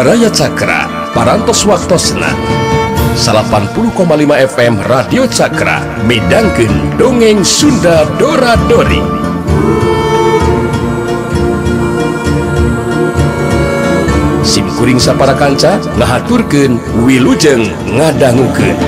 [0.00, 2.32] Baraya Cakra parantos waktosna.
[3.20, 4.00] 80,5
[4.48, 8.96] FM Radio Cakra Medangken dongeng Sunda Dora Dori.
[14.40, 18.80] Simkuring sapara kanca ngahaturkeun wilujeng ngadangukeun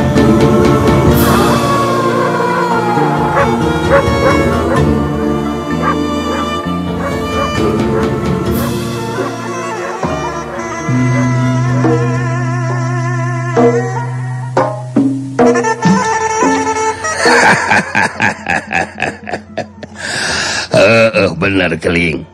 [21.23, 22.27] oh bener keling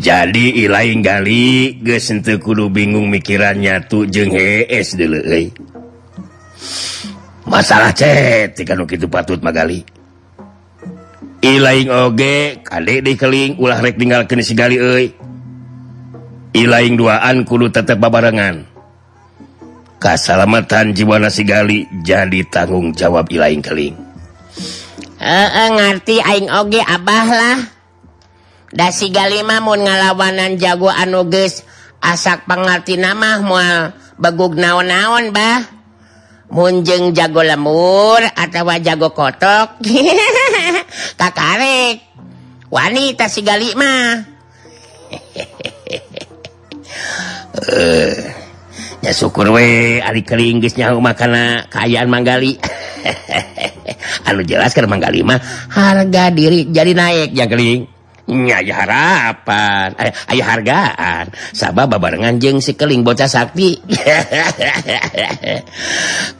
[0.00, 1.76] jadi lain kali
[2.40, 5.52] kudu bingung mikirannya tuh jeng HS dulu eh.
[7.44, 9.84] masalah cet kalau gitu patut magali
[11.44, 15.12] ilaing oge kadek di keling ulah rek tinggal ke si gali eh.
[16.56, 18.64] ilaing duaan kudu tetap babarengan
[20.00, 24.11] kesalamatan jiwa nasi gali jadi tanggung jawab ilaing keling
[25.22, 27.62] e, ngerti aing oge Abahlah
[28.74, 31.62] dasigalima mun ngalawanan jago anuges
[32.02, 35.62] asak pengerti nama mual begug naon-naon bah.
[36.52, 39.80] Munjeng jago lemur atau jago kotok.
[41.20, 42.04] Kakarek.
[42.68, 44.20] Wanita sigalima
[47.72, 48.41] eh.
[49.02, 51.66] ya syukur we hari ke Inggrisnya makanan
[52.06, 52.54] Manggali.
[54.30, 57.90] Anu jelas ke Manggali mah harga diri jadi naik ya keling.
[58.22, 59.98] Nyaya harapan
[60.30, 61.34] ayah hargaan.
[61.50, 63.82] Sabah babarengan jeng si keling bocah sakti.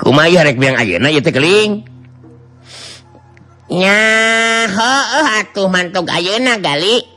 [0.01, 1.83] Kumaha rek biang ayeuna ieu teh keling?
[3.75, 3.99] Nya
[4.71, 7.12] heuh atuh mantuk ayeuna gali.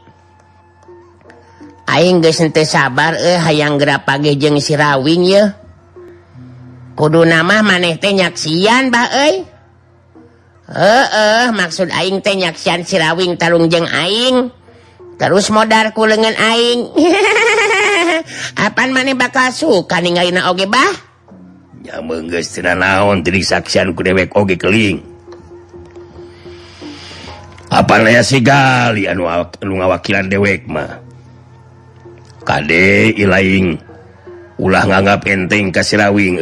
[1.86, 5.44] Aing geus teu sabar eh hayang grapage jeung si Rawing ye.
[6.98, 9.46] Kudu nama maneh teh nyaksian bah euy.
[10.66, 14.50] Heeh, maksud aing teh nyaksian si Rawing tarung jeung aing.
[15.22, 16.80] Terus modar ku leungeun aing.
[18.66, 20.90] Apaan maneh bakal suka ninggalina oge bah?
[21.86, 25.06] Ya geus teu naon teu saksian ku dewek oge keling.
[27.70, 31.05] Apan ya si gali anu, anu ngawakilan dewek mah.
[32.46, 33.82] Kade Iing
[34.62, 36.38] ulah nganggap enteng kasrawing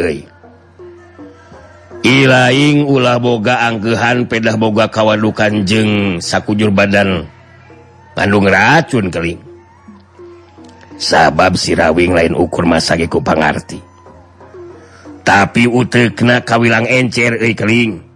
[2.04, 7.24] Iing ulah boga angkehan pedah boga kawadukan jeng sakujur badan.
[8.14, 9.54] Bandung racun keling
[11.04, 13.82] sabab sirawing lain ukur masaku pangarti.
[15.24, 18.13] Tapi utekna kawilang encer e keling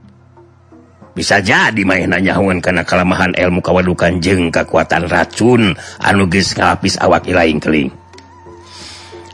[1.17, 5.73] bisa jadi mainanyawan karena kelemahan ilmu kawadukan jeng kekuatan racun.
[5.97, 7.89] Anuges ngapis awak lain keling.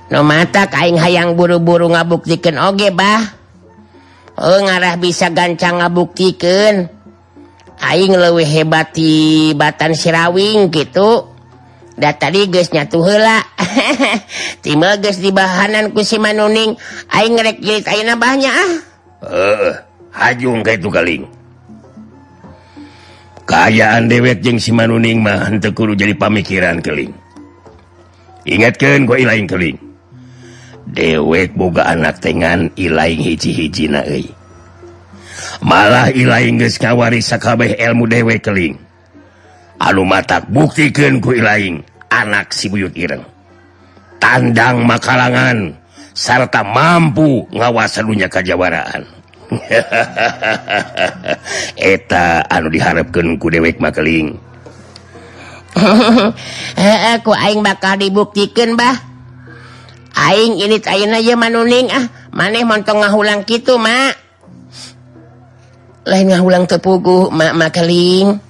[0.07, 2.55] No mata kain hayang buru-buru ngabuktikan.
[2.71, 3.19] Oge bah.
[4.39, 6.87] Oh ngarah bisa gancang ngabuktikan.
[7.83, 11.35] Aing lewih hebati batan sirawing gitu
[11.93, 13.43] Da tadi guysnya tuh hela
[14.65, 16.79] tim guys di bahanan kusi manuning.
[17.11, 18.73] Aing rek jilid aina banyak ah.
[19.27, 19.73] Eh
[20.15, 21.23] hajung kayak itu kaling
[23.49, 27.11] keayaan dewek jeng simanuning mahtekuru jadi pamikiran keling
[28.47, 29.77] ingatkan gua lain keling
[30.91, 34.03] dewek boga anak tengan ilaing hiji-hiji na
[35.63, 38.75] malah ilaing kawari sakabeh ilmu dewek keling
[39.83, 41.83] anu matak buktikan ku ilaing
[42.13, 43.25] anak si buyut ireng.
[44.21, 45.73] Tandang makalangan
[46.13, 49.03] sarta mampu ngawasa dunya kajawaraan.
[51.93, 54.39] eta anu diharapkan ku dewek makeling.
[57.17, 58.93] Aku aing bakal dibuktikan bah
[60.13, 62.05] aing ini ayeuna aja manuning ah.
[62.33, 64.17] Maneh montong ngahulang kitu mak
[66.05, 68.41] lain ngahulang tepugu mak makeling.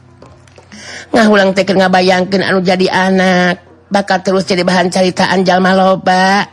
[1.14, 3.62] Ngahulang teker ngabayangkan anu jadi anak.
[3.94, 6.50] Bakal terus jadi bahan caritaan jalma loba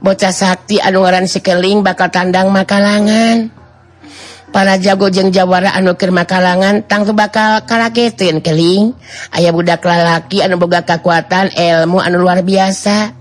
[0.00, 3.52] bocah Sakti anuaran sekeling bakal tandang makalangan.
[4.54, 8.96] Para jago jeng Jawara anukir makalangan tangtu bakal kalaketin keling.
[9.34, 13.12] Ayah budak lalaki anu boga kekuatan ilmu anu luar biasa.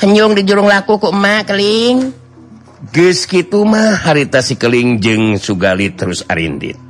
[0.00, 2.16] Henyung di jurung laku kumak keling.
[2.90, 6.80] Geski mah harita si keling jeng Sugali terus arindit.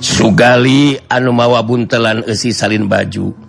[0.00, 3.45] Sugali anu mawa buntelan esi salin baju.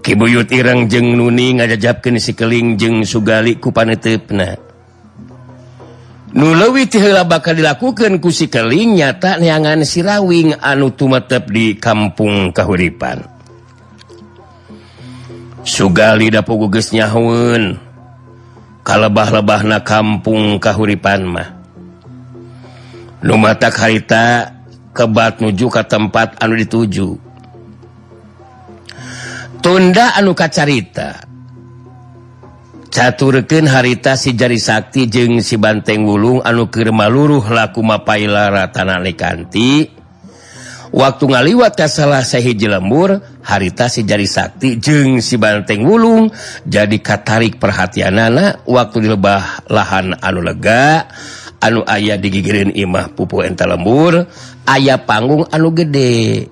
[0.00, 4.56] Kibuyut Irang jeng Nuni ngajajabkan sikeling jeng Sugali kupane tepna.
[6.30, 13.26] Nulewi tihela bakal dilakukan ku sikeling nyata neangan sirawing anu tumetep di kampung kahuripan.
[15.66, 17.76] Sugali dapu gugus nyahun.
[18.80, 21.48] Kalebah-lebah na kampung kahuripan mah.
[23.20, 24.56] Numatak harita
[24.96, 27.29] kebat nuju ke tempat anu dituju.
[29.60, 31.20] tunda anuka carita
[32.88, 39.92] caturken harita si jari Sakti jeung si Banteng Wulung anukirmaluruh laku mapailara tanalekanti
[40.90, 46.32] waktu ngaliwat ke salah sehiji lembur harita si jari Sakti jeung si Banteng Wulung
[46.64, 51.04] jadi katarik perhatian anak waktu dilebah lahan anu lega
[51.60, 54.24] anu ayah digigirin imah pupu enta lembur
[54.64, 56.48] ayah panggung anu gede.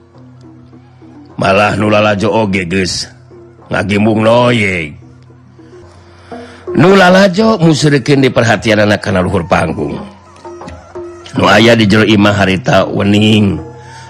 [1.38, 3.06] malah nulalajo oge geus.
[3.70, 4.92] Ngagimbung noye.
[6.74, 9.96] Nulalajo musrikin di perhatian anak kana luhur panggung.
[11.38, 13.56] Nu aya di jero imah harita wening.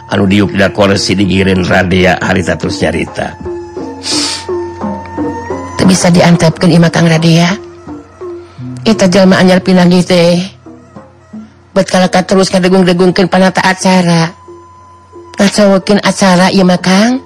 [0.09, 3.37] Anu diuk da koresi digirin radia harita terus nyarita.
[5.77, 7.53] Teu bisa diantepkeun imah kang radia?
[8.89, 10.41] Eta jelma anyar pinanggi teh.
[11.77, 14.38] Bet kalahkat terus kadegung-degungkeun panata acara
[15.39, 17.23] ngacawakin acara ya makang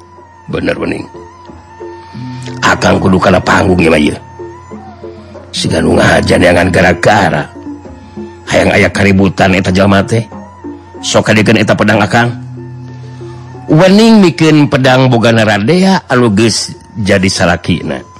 [0.52, 1.08] bener bening.
[2.62, 4.00] Akan kudu kana panggung ya mah
[5.52, 7.44] siga nu ngahajan jangan gara-gara.
[8.46, 10.28] Hayang aya kaributan eta jalma teh.
[11.00, 12.28] Sok kadikeun eta pedang akang.
[13.72, 16.04] Wening mikeun pedang boga radea
[16.36, 18.11] geus jadi salakina.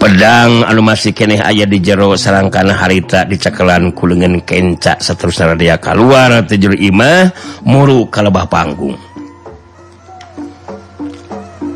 [0.00, 6.40] pedang anu masih keeh ayah di jero sarangkana harita dicekelan kulengan kencak seterusnya dia keluar
[6.48, 7.28] jero imah
[7.68, 8.96] muru kalebah panggung.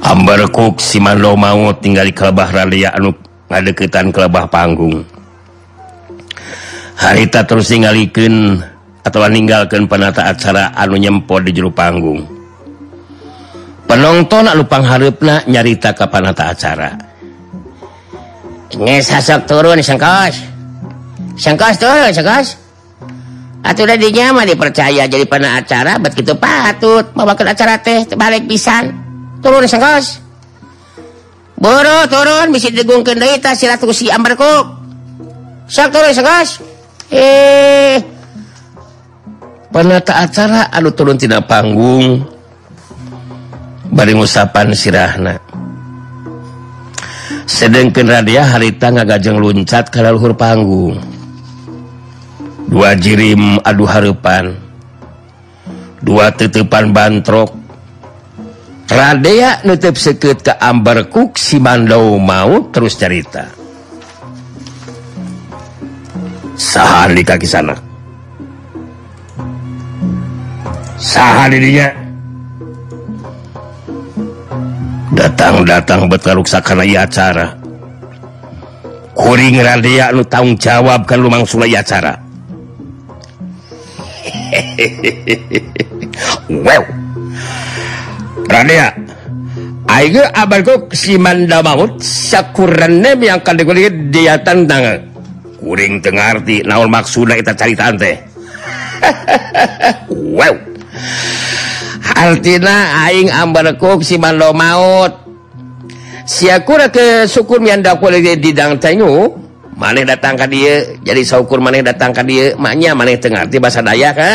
[0.00, 3.12] Ambarkuk si siman lo mau tinggal di kelebah radia anu
[3.52, 5.04] ngadeketan kelebah panggung.
[6.96, 8.56] Harita terus tinggalikan
[9.04, 12.24] atau meninggalkan penata acara anu nyempot di juru panggung.
[13.84, 17.13] Penonton anu pangharepna nyarita ke penata acara.
[18.74, 20.34] sok turun sengkos
[21.38, 22.58] sengkos turun sengkos
[23.64, 27.08] atuh udah dinyama dipercaya jadi pernah acara bet kitu patut.
[27.16, 28.92] Mau acara teh balik pisan.
[29.40, 30.20] Turun sengkos
[31.54, 34.52] buru turun bisa digungkin deui tah silaturahmi amberku
[35.70, 36.48] sok turun sengkos
[37.14, 38.14] eh.
[39.74, 40.70] Penata acara?
[40.70, 42.22] Anu turun tidak panggung.
[43.90, 45.43] Bari ngusapan sirahna.
[47.44, 51.00] Sedengkeun radia harita ngagajeng loncat luhur panggung.
[52.68, 54.56] Dua jirim aduh hareupan.
[56.04, 57.52] dua tetepan bantrok.
[58.88, 63.64] Radia nutup seket ke ambar kuk si mandau mau terus cerita
[66.54, 67.74] sahar di kaki sana
[71.50, 72.03] di dirinya?
[75.12, 77.52] datang-datang betaluksakan acara.
[79.12, 82.16] Kuring radia lu tanggung jawab kan lumang Sulay acara.
[86.48, 87.04] Wow
[88.48, 88.88] radia
[89.84, 95.12] Aigo abal kok si Manda Mahmud sakurane yang kan dikulik dia tentang
[95.60, 98.12] kuring tengarti naon maksudna kita cari tante
[100.08, 100.54] wow
[102.12, 105.24] Artina aing ambarkuk si Mando maut.
[106.24, 109.32] Siakura ke syukur mianda didang tanyu
[109.76, 110.74] maneh datang ke dia.
[111.00, 114.34] Jadi saukur maneh datang ke dia maknya maneh tengerti bahasa Dayak ha?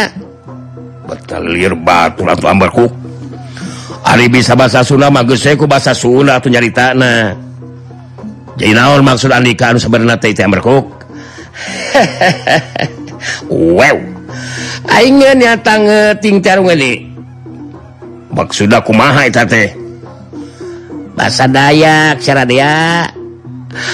[1.06, 2.92] Betul liur batu ratu ambarkuk.
[4.06, 7.36] Ari bisa bahasa Sunda magus saya ku bahasa Sunda tuh nyari tanah.
[8.58, 10.86] Jadi naon maksud Andika anu sebenarnya teh teh ambarkuk?
[13.52, 14.00] Wow.
[14.88, 17.09] Aing nyata ngeting tarung ini
[18.34, 19.74] maksud kumaha eta teh?
[21.18, 23.06] Bahasa Dayak cara dia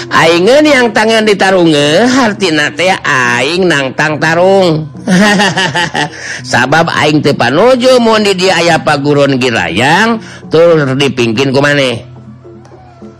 [0.08, 4.88] Aingan yang tangan ditarunge hartinate aing nangtang tarung.
[6.50, 10.16] Sabab aing teu panuju mun di dia aya paguron girayang
[10.48, 12.00] tur dipingkin ku maneh.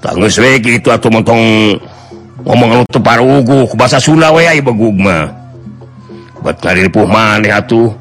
[0.00, 1.76] Tangis we kitu atuh montong
[2.40, 5.28] ngomong lu tepar ugu ku bahasa Sunda we ai begugma
[6.40, 7.92] buat ngaripuh puh maneh atuh.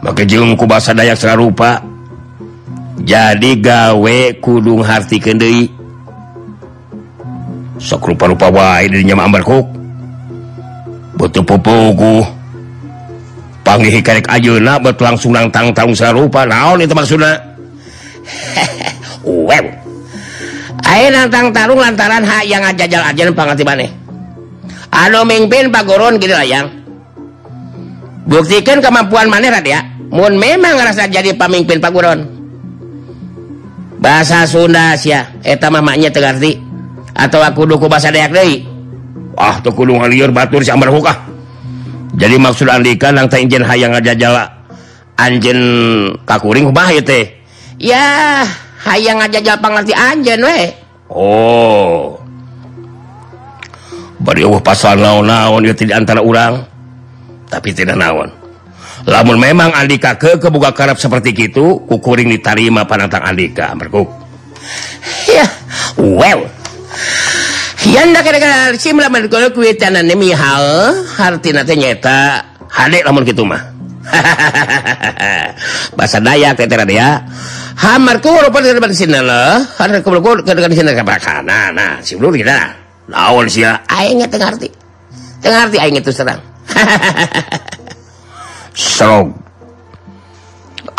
[0.00, 1.84] Make jeung ku bahasa Dayak sarupa
[3.04, 5.68] jadi gawe kudung harti deui.
[7.76, 9.60] sok rupa-rupa wanyambarku
[11.20, 12.24] butuh pupuku
[13.60, 16.48] panggih karek ajeuna bet langsung nang tang sarupa.
[16.48, 17.36] Naon itu maksudna?
[19.26, 19.66] Wew
[20.86, 23.90] ayo nantang tarung lantaran hak yang ngajajal ajan pangati maneh.
[24.94, 26.70] Anu mimpin paguron gini layang
[28.24, 29.82] buktikan kemampuan maneh radia.
[30.06, 32.35] Mun memang ngerasa jadi pemimpin paguron.
[34.00, 36.60] bahasa Sunda Syaheta mamanya Tegarti
[37.16, 38.76] atau aku duku bahasa Dayak Dei
[39.36, 41.28] Wah kudu ngalieur Batur si Ambar hukah.
[42.16, 44.48] Jadi maksud Andika nangta injen hayang ngajajala
[45.20, 45.60] anjen
[46.24, 47.36] kakuring bah ieu teh.
[47.76, 48.48] Ya
[48.88, 50.72] hayang ngajajal pangarti anjen we.
[51.12, 52.16] Oh.
[54.16, 56.64] Bari eueuh pasal naon-naon ieu di antara urang
[57.46, 58.32] tapi tidak naon
[59.06, 64.10] namun memang Andika ke kebuka karep seperti itu kukuring ditarima panantang Andika berkuk
[65.30, 65.46] ya
[65.96, 66.46] well.
[67.86, 73.46] Yang kira-kira sim lah mereka kue tanan demi hal hati nanti nyata hadek namun gitu
[73.46, 73.62] mah.
[75.98, 77.26] Bahasa Dayak tetera dia
[77.78, 79.62] hamar ku rupa di depan sini lah.
[79.78, 84.18] Hamar ku rupa di depan sini kapan nah nah si dulu kita lawan sih aing
[84.18, 84.68] ngerti ngerti
[85.46, 86.42] ngerti aing itu serang
[88.76, 89.32] Shalom.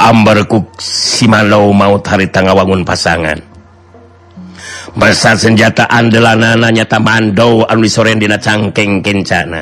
[0.02, 3.38] Amberkuk Simalau maut haritangwangun pasangan.
[4.98, 9.62] Masa senjata andelanana nyata Mandau disoren dina cangkeng Kencana.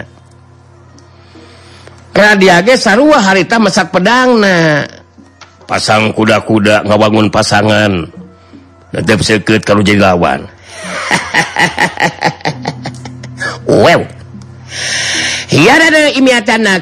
[2.16, 4.88] Radiage sarua harita mesak pedangna.
[5.68, 7.92] Pasang kuda-kuda ngawangun pasangan.
[8.96, 10.48] Tetap seket kalau lawan.
[13.68, 14.00] wow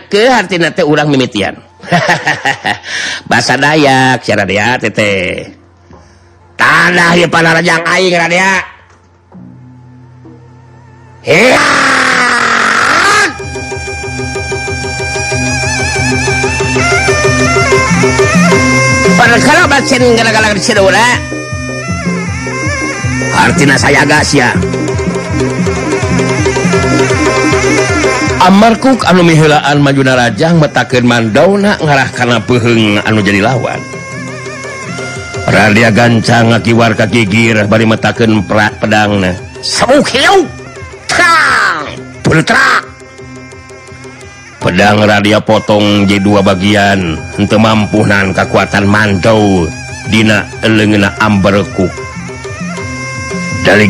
[0.07, 0.55] ke hati
[0.87, 1.59] urang mimitian
[3.29, 5.51] bahasa Dayak cara dia tete
[6.55, 8.73] tanah ya pada rajang aing radia
[11.23, 13.31] Hiat!
[19.15, 20.83] Padahal kalau bacin gara-gara cerita
[23.33, 24.51] Artinya saya gas ya.
[28.43, 33.79] Amarkuk anu mihelaan Majuna Rajang metakeun Mandauna ngarah kana peuheung anu jadi lawan
[35.47, 39.35] Radia gancang ngakiwar ka gigir bari metakeun pedangna.
[39.63, 40.47] Sabuk hiu.
[41.07, 41.87] Tang.
[42.33, 42.83] na
[44.63, 49.67] pedang radia potong jadi dua bagian henteu mampu nahan kekuatan mandau
[50.07, 51.91] Dina eleungeuna Amberkuk
[53.67, 53.87] dari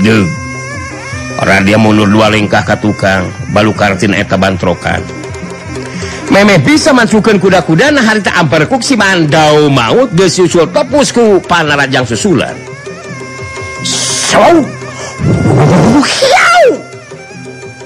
[1.44, 5.04] orang dia mundur dua lengkah ke tukang balu kartin eta bantrokan.
[6.32, 12.56] Memeh bisa masukkan kuda-kuda nah harita amperkuk si mandau maut gesusul topusku panarajang susulan.
[13.84, 14.64] So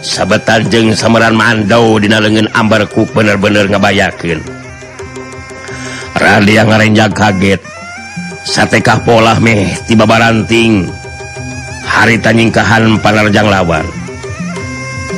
[0.05, 4.39] sabetan jeng samaran mandau dina leungeun amberkuk bener-bener ngebayakin
[6.17, 7.61] Radia ngarenjak kaget.
[8.41, 10.89] Satekah pola meh tiba baranting.
[11.97, 13.85] harita nyingkahan panerjang lawan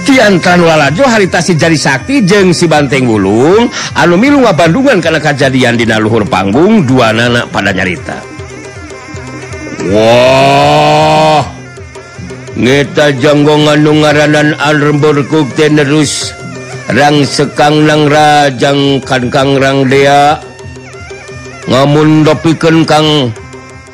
[0.10, 5.86] Tiantan walajo haritasi jari sakti jeng si Banteng Wulung anu milu ngabandungan karena kejadian di
[5.86, 8.18] luhur panggung dua nanak pada nyarita.
[9.94, 11.46] Wah
[12.58, 16.34] Ngeta janggo ngandung ngaranan alremburku tenerus
[16.90, 20.42] Rang sekang nang rajang kan kang rang dea.
[21.70, 23.30] Ngamun dopikan kang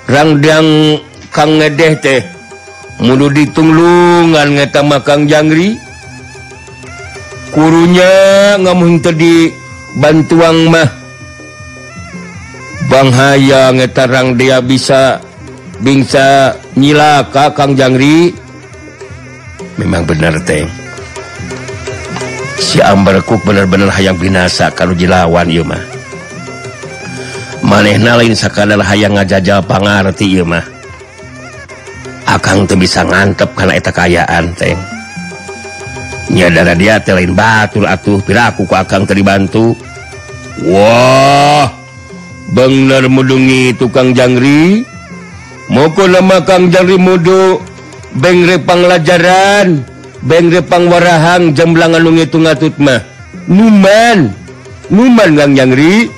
[0.07, 0.95] Rang dang
[1.27, 2.34] kang ngedeh teh.
[2.99, 5.75] mudu ditunglungan ngeta makang Jangri.
[7.55, 8.13] Kurunya
[8.59, 9.47] ngamun tadi
[9.95, 10.89] bantuang mah.
[12.91, 15.23] Bang Haya ngetarang dia bisa
[15.79, 18.35] bingsa nyilaka Kang Jangri.
[19.79, 20.67] Memang benar teh
[22.59, 25.79] si Amberkuk benar-benar hayang binasa kalau jilawan ieu mah.
[27.63, 30.74] Manehna lain sakadar hayang ngajajal pangarti ieu mah.
[32.25, 34.73] akan tuh bisa ngantep karena eta kayaan teh.
[36.25, 39.77] Nyadara dia lain batul atuh piraku ku akang terbantu
[40.65, 41.69] wah
[42.51, 44.81] bener mudungi tukang jangri.
[45.69, 47.61] Moko nama kang jangri mudu
[48.17, 49.81] bengre panglajaran
[50.25, 53.01] bengre pangwarahang repang warahang jamblangan ngitung atut mah.
[53.45, 54.33] Numan
[54.89, 56.09] numan kang jangri.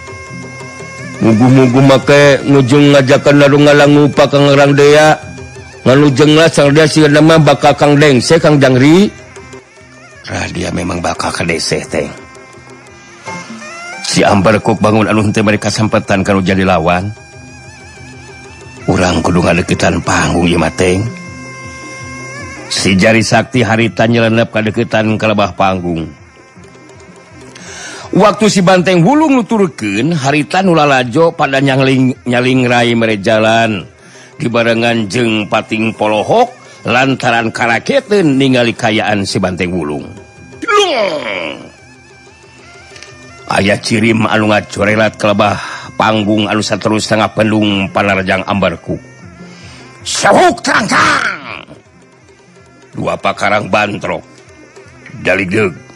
[1.18, 5.27] Mugu-mugu make ngujung ngajakan larung ngalangu upa kang ngerang dea
[5.88, 6.52] lalu jenglah
[7.08, 9.08] nama bakal Kang dengse Kang Jangri.
[10.28, 12.12] Ah, dia memang bakal kedese teh.
[14.04, 17.08] Si Ambar kok bangun anu teh mereka sempetan kalau jadi lawan.
[18.92, 21.08] Orang kudu ngadeketan panggung ieu mateng
[22.68, 26.08] si jari sakti harita nyelenep kadeketan kelebah panggung.
[28.08, 33.84] Waktu si banteng hulung nuturkeun harita nulalajo pada nyaling nyaling rai mere jalan.
[34.38, 36.54] dibarenngan jeng pating polohok
[36.88, 40.08] lantaran karaketen ningali kayaan si Banteng Wulung.
[43.48, 45.58] Ayaah cirim anungat corelat kelebah
[45.96, 49.00] panggung alusa terus tengah pendung panarjang ambarku.
[52.94, 54.24] Dua pakarang bantrok.
[55.18, 55.88] Dari geg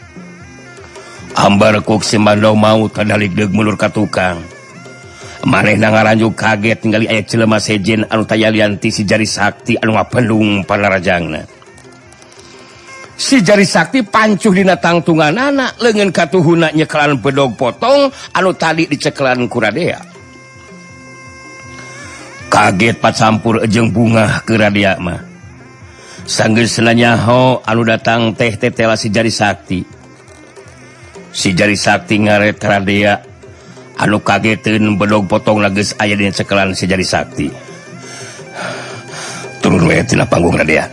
[1.36, 4.42] ambarku si Mandau mau tanda deg mulur ke tukang.
[5.46, 11.42] maneh ngaranju kaget tinggal aya celema sejen anu tayalianti si jari sakti anu ngapelung panarajangna.
[13.18, 19.46] Si jari sakti pancuh dina tangtungan anak lengan katuhuna nyekelan bedog potong anu tadi dicekelan
[19.46, 20.02] kuradea.
[22.52, 25.22] Kaget pat campur ejeng bunga ke radia mah.
[26.28, 29.82] Sanggeus senanyaho anu datang teh tetela si jari sakti.
[31.32, 33.31] Si jari sakti ngaret radia
[34.02, 37.48] anu kagetin bedog potong lagi aya di sekelan sejari sakti.
[39.62, 40.90] Turun wetina panggung dia.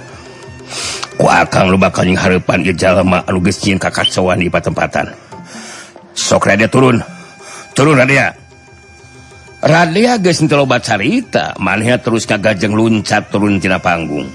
[1.16, 5.08] Ku akang lu bakal yang harapan ieu jalma anu geus cieun kakacauan di patempatan
[6.18, 6.98] sok radia turun.
[7.72, 8.34] Turun radia.
[9.62, 14.26] Radia geus teu loba carita manehna terus kagajeng luncat turun tina panggung.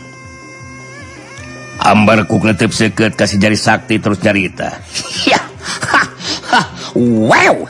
[1.84, 4.72] Ambar ku netep seket kasih jari sakti terus nyarita.
[5.30, 5.39] Ya
[6.94, 7.66] Wow!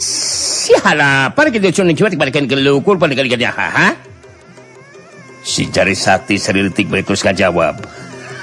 [0.00, 3.96] Sihala, para kita cuman cuman kepada kan kelukur pada kali kerja, ha?
[5.40, 7.80] Si jari sakti serilitik berikutnya jawab.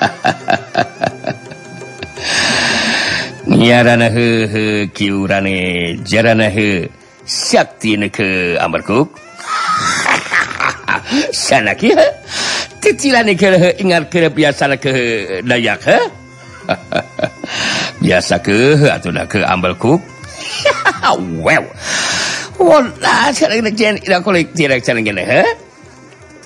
[3.44, 6.88] Nyarana he he kiurane jarana he
[7.28, 9.12] sakti ne ke amarkuk.
[11.36, 12.08] Sana kia ya?
[12.84, 14.92] titilane ke ingat ke biasa ke
[15.44, 16.00] dayak ha?
[18.04, 20.00] biasa ke atau ke ambalkuk
[21.40, 21.66] well.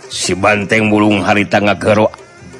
[0.07, 2.07] si banteng bulung hari tangga gero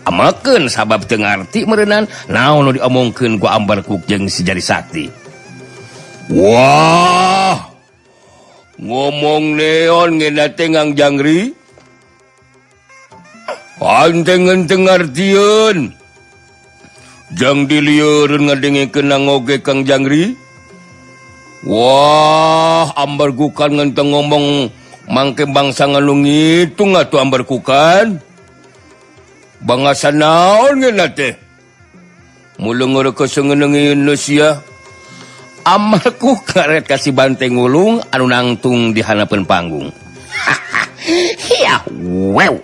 [0.07, 5.05] amaken sabab Tengarti merenan naon diomongken ku ambar kukjeng jari sakti.
[6.31, 7.71] Wah!
[8.77, 11.55] Ngomong neon ngena tengang jangri.
[13.77, 15.93] Pantengen Tengartiun
[17.37, 20.33] jang diliurun ngadenge kenang oge Kang jangri.
[21.65, 24.69] Wah ambargukan ngenteng ngomong
[25.09, 28.21] mangke bangsa ngalung itu nggak tuh Ambarkukan
[29.63, 30.85] bangsa naon
[31.17, 31.33] teh.
[32.61, 34.61] Mulung ngoro kesengenengi Indonesia.
[35.65, 39.89] Amarku karet kasih banteng ngulung anu nangtung di hadapan panggung.
[41.47, 42.59] Ya wow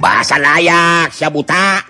[0.00, 1.84] bahasa layak siabuta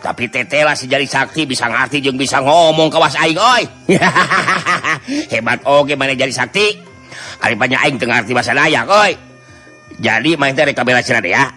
[0.00, 3.62] tapi tetelah sejari Sakti bisa ngerti jeung bisa ngomong kawas aing oi.
[5.32, 6.80] Hebat oke mana jadi Sakti.
[7.44, 9.12] Haripannya aing tengah arti bahasa Dayak oi.
[10.00, 11.52] Jadi main teh rek bela sirat ya.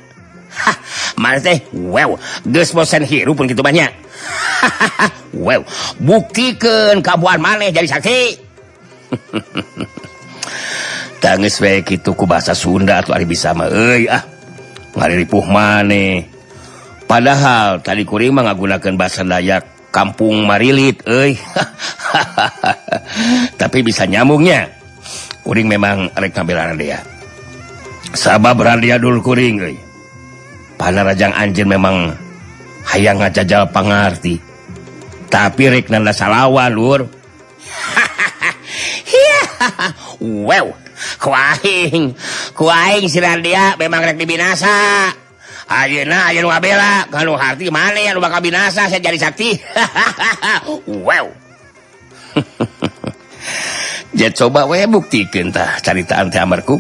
[1.16, 1.64] Mana teh?
[1.72, 3.90] Wow geus bosan hirup pun gitu banyak.
[5.34, 5.66] Wow
[6.04, 8.36] buktikeun kabuan maneh jadi Sakti.
[11.24, 14.20] Tangis wae kitu ku bahasa Sunda atuh ari bisa mah euy ah.
[14.94, 16.33] Ngariripuh maneh
[17.06, 21.38] padahal tadi kuring menggunakan bahasa Dayak kampung Marilit eh
[23.62, 24.70] tapi bisa nyambungnya.
[25.44, 27.04] Kuring memang rek bela dia.
[28.16, 29.76] Sabab radia dulu kuring euy.
[30.80, 32.16] Pada rajang anjir memang
[32.88, 34.40] hayang ngajajal pangarti.
[35.28, 37.02] Tapi rek nanda salawan lur.
[40.24, 40.84] Wow
[41.20, 42.16] kuaing.
[42.56, 45.10] Kuaing si Radia memang rek dibinasa
[45.74, 49.58] Ayeuna ayeuna ngabela kalau harti mana yang bakal binasa saya jadi sakti.
[51.06, 51.26] wow.
[54.18, 56.78] Jet coba we buktikan tah caritaan teh amarku.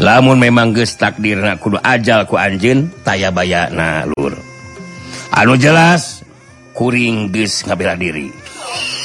[0.00, 4.32] Lamun memang geus takdirna kudu ajal ku anjeun taya bayana lur.
[5.36, 6.24] Anu jelas
[6.72, 8.32] kuring geus ngabela diri.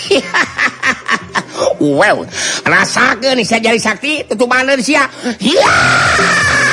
[1.99, 2.23] wow,
[2.63, 5.03] rasakeun saya jadi sakti tutup mana sia.
[5.43, 6.64] Yeah!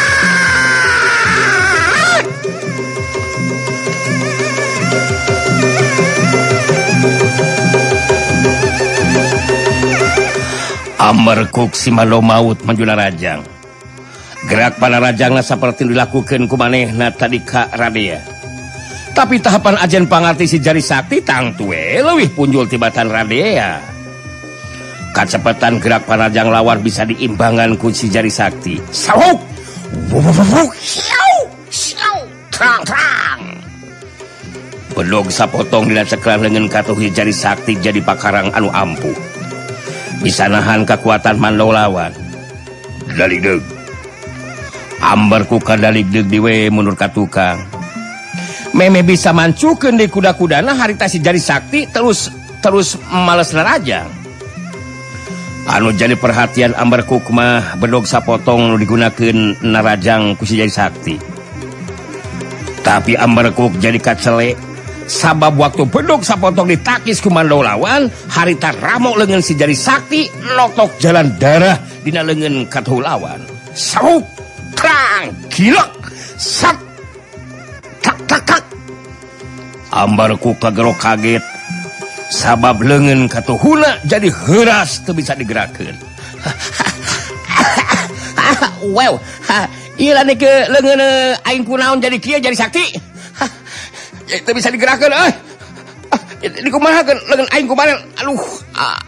[11.02, 13.42] Amberkuk si malo maut menjula Rajang.
[14.46, 18.22] Gerak pada Rajanglah seperti dilakukan kumanehna tadi Ka Radia
[19.12, 23.92] tapi tahapan ajen pangarti si jari sakti tang tue lewih punjul tibatan Radia
[25.12, 28.80] kecepatan gerak para Rajang lawar bisa diimbangan ku si jari sakti.
[28.88, 29.38] Sawuk!
[32.48, 33.40] Terang terang!
[34.96, 39.31] Belog sapotong dina ceklan dengan katuhi jari sakti jadi pakarang anu ampuh.
[40.22, 42.14] pisanahan kekuatan Mandolawan
[45.02, 47.58] amberku kadalik diwe mundur ka tukang.
[48.72, 52.32] Meme bisa mancuken di kuda-kudana haritasi jari sakti terus
[52.64, 54.08] terus males neraja
[55.68, 61.16] anu jadi perhatian amber kukmah bedogsa potong digunakan narajang kusi jari sakti.
[62.82, 64.56] Tapi amberkuk jadi kacelek
[65.12, 71.28] sabab waktu peduk sapotong ditakis kumando lawan harita ramok lengan si jari sakti lotok jalan
[71.36, 73.44] darah dina lengan katulawan
[73.76, 74.24] saruk
[74.72, 75.92] krang gilek
[76.40, 76.74] sat
[78.00, 78.64] tak tak tak.
[79.92, 81.44] Ambarku kagero kaget.
[82.32, 85.92] Sabab lengan katuhuna jadi heras tuh bisa digerakkan
[88.96, 89.20] wow
[90.00, 93.11] ilan ke lengan eh, aing kunaon jadi kia jadi sakti?
[94.28, 95.32] Itu bisa digerakkan eh.
[96.42, 97.18] Di kumaha kan?
[97.30, 98.42] Lengan aing kumaha aduh
[98.74, 98.98] ah,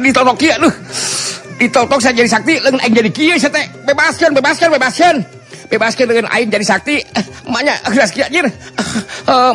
[0.00, 0.72] ditotok kia aduh
[1.60, 3.66] ditotok saya jadi sakti lengan aing jadi kia saya teh.
[3.84, 5.14] Bebaskan bebaskan bebaskan.
[5.70, 7.04] Bebaskan dengan aing jadi sakti.
[7.46, 8.46] Maknya gelas kia anjir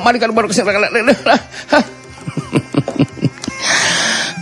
[0.03, 0.71] mari kan baru ke sini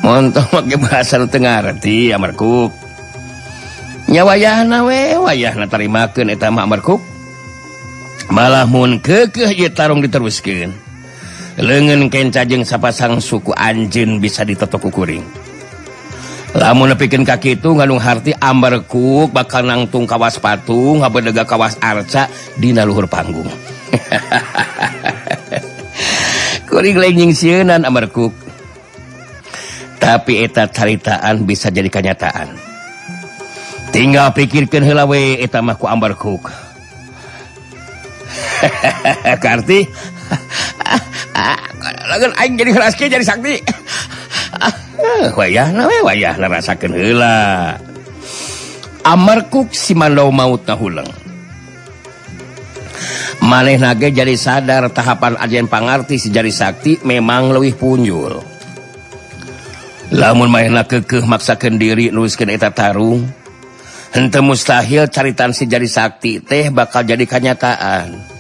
[0.04, 2.76] Montong pakai bahasa nu tengah arti amarkuk
[4.12, 7.00] nya wayahna we wayahna tarimakeun eta amarkuk
[8.32, 10.72] malahmun kekeh tarung diteruskin
[11.60, 15.26] lengen kencajeng sapasang suku anjin bisa ditotokukuring
[16.54, 22.30] lamun nepikeun kaki itu nganung harti amarkuk bakal nangtung kawas patung ngabedega kawas arca
[22.62, 23.50] dina luhur panggung.
[26.70, 28.34] Kuring lenjing sieunan amarkuk
[29.98, 32.54] tapi eta caritaan bisa jadi kenyataan.
[33.90, 36.73] Tinggal pikirkan helawe eta mahku ambar kuk.
[39.44, 39.86] Karti
[41.36, 43.60] ah, ah, jadi raski jadi sakti.
[45.04, 45.74] Eh, wayah
[46.06, 47.76] wayah rasakan hela
[49.04, 51.24] Amarkuk si mandau maut nahuleng
[53.44, 58.40] maneh nage jadi sadar tahapan ajen pangarti sejari sakti memang lebih punjul.
[60.14, 63.28] Lamun main kekeh maksakan diri nuliskan eta tarung
[64.14, 68.33] hente mustahil caritan sejari sakti teh bakal jadi kenyataan.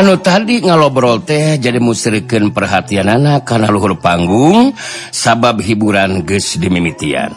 [0.00, 4.72] anu tadi ngalobrol teh jadi musrikken perhatian anak karena luhur panggung
[5.12, 7.36] sabab hiburan ges dimimitian.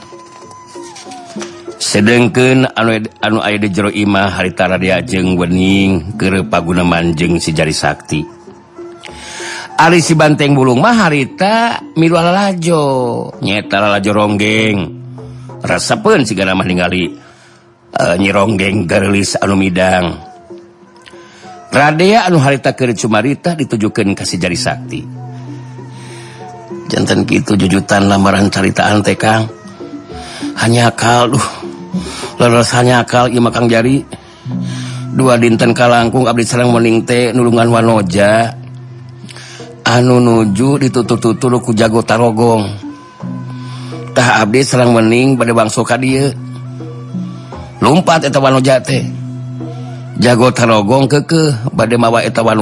[1.76, 7.76] Sedangkan anu anu aya di jero imah haritara diajeng wening ke paguna manjeng si jari
[7.76, 8.24] sakti.
[9.76, 12.84] Ali si banteng bulung mah harita milu lalajo
[13.44, 15.04] nyeta lalajo ronggeng.
[15.60, 17.12] Resepun sigana mah ningali
[17.92, 20.33] eh, nyi nyironggeng gerelis anu midang.
[21.74, 25.02] Radea anu harita keun cumarita ditujukeun ditujukan kasih jari Sakti.
[26.94, 29.26] Jantan gitu jujutan lamaran caritaan TK
[30.62, 31.48] hanya akal duh.
[32.38, 34.06] Leres hanya akal ieu Kang jari.
[35.18, 38.54] Dua dinten kalangkung abdi sareng mening teh nulungan wanoja.
[39.82, 42.70] Anu nuju ditutup-tutul ku jago tarogong.
[44.14, 46.30] Tah abdi sareng mening bade bangso ka dieu.
[47.82, 49.23] Lumpat eta wanoja teh.
[50.20, 52.60] jago tarogong keke badai mawa etawan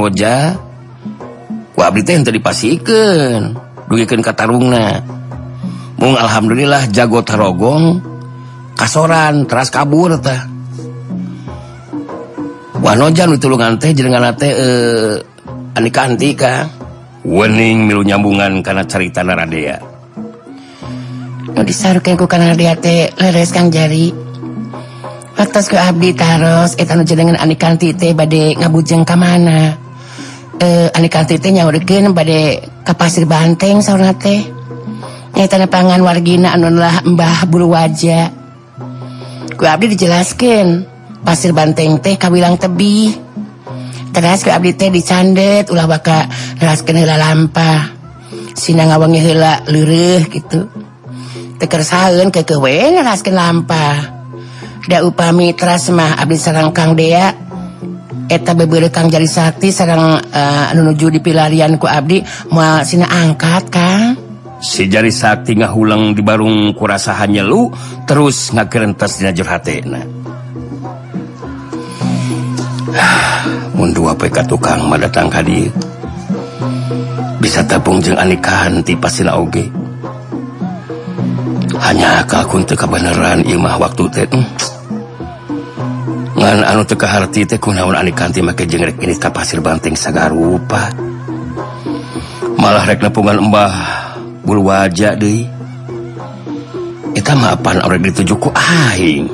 [2.32, 3.56] dipasikeun
[3.90, 5.04] dugikeun dugikan katarungna
[6.00, 8.00] mung Alhamdulillah jago tarogong
[8.76, 10.48] kasoran teras kabur ta
[12.80, 15.16] wanojan tulungan teh jenengan teh eh,
[15.78, 16.68] anika antika.
[17.22, 19.92] Wening milu nyambungan karena cerita naradea
[21.52, 24.31] nu disarukeun ku kana teh leres kang jari.
[25.42, 29.74] atas ke Abdi Taros eta nu jenengan anikan tite bade ngabujeng ka mana.
[30.62, 34.46] Eh anikan tite nyaurkeun bade ka pasir Banteng saurna teh.
[35.34, 38.30] Eta pangan wargina anu lah Mbah Bulu wajah
[39.58, 40.86] ku Abdi dijelaskeun
[41.26, 43.10] pasir Banteng teh kawilang tebih.
[44.14, 46.30] Terus ku Abdi teh dicandet ulah baka
[46.62, 47.90] neraskeun heula lampa.
[48.54, 50.70] Sina ngawangi heula leureuh gitu.
[51.58, 54.21] Teker saeun ke kewe raskeun lampah
[54.90, 57.52] Da upami teras mah Abdi Sarang Kang Dea
[58.32, 62.24] eta beberekang jari Sakti sarang uh, nuju di pilarian ku Abdi
[62.56, 64.16] moal Sina angkat Kang.
[64.64, 67.68] Si jari Sakti ngahulang di barung kurasahannya lu
[68.08, 70.06] terus ngakerentes di najur hati nah.
[73.76, 75.66] mundu apa ka tukang madatang kadi
[77.42, 79.81] bisa tabung jeng anikahan ti pasina oge.
[81.82, 84.46] hanya kakun teka beneran Imah waktu teh hmm.
[86.38, 90.94] ngan anu teka harti teh kunaon anu kanti make jengrek ini ka pasir banteng sagarupa.
[92.62, 93.74] Malah rek nepungan embah
[94.46, 95.50] bulu wajah deui.
[97.18, 99.26] Eta mah orang dituju ku aing?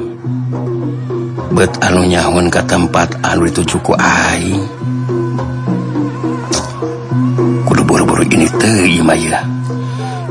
[1.51, 4.63] Bet anu nyahun ke tempat anu dituju ku aing.
[7.67, 9.39] Kudu buru-buru ini teh imah ya.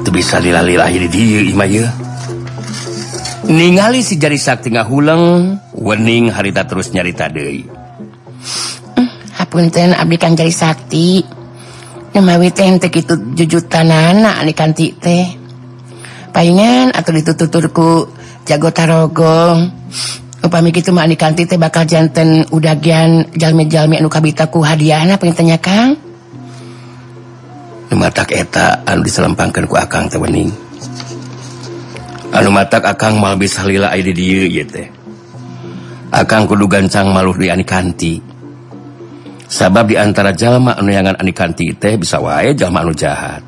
[0.01, 2.06] Teu bisa lila-lila di dieu imah ya.
[3.47, 7.67] ningali si jari Sakti ngahuleng wening harita terus nyarita Dewi
[9.37, 11.37] hapunten mm, abdikan jari Sakti
[12.17, 15.27] nemawi tentek itu jujutan anak di kanti teh.
[16.33, 17.89] Palingan atau ditututurku
[18.49, 19.69] jago tarogong.
[20.41, 25.93] Upami gitu mah di kanti teh bakal janten udagian jalmi-jalmi anu kabitaku hadiahna pengen Kang?
[27.93, 30.66] Nu matak eta anu diselempangkan ku Akang teh wening.
[32.37, 34.37] anu matak Akang mal bisa lila ay di
[36.07, 38.21] akan kudu gancang maluh dianikanti
[39.49, 43.43] sabab diantara jalma anu anuangan anikanti teh bisa wae jalma anu jahat.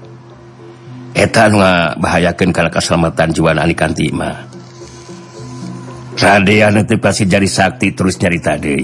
[1.13, 1.61] Eta anu
[1.99, 4.47] bahayakan karena keselamatan jiwa anikanti mah.
[6.19, 8.79] Radean itu pasti jari sakti terus nyari tadi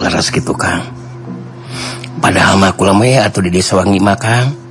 [0.00, 0.80] laras gitu kang.
[2.16, 2.96] Padahal mah kula
[3.26, 4.62] atau di desa wangi makang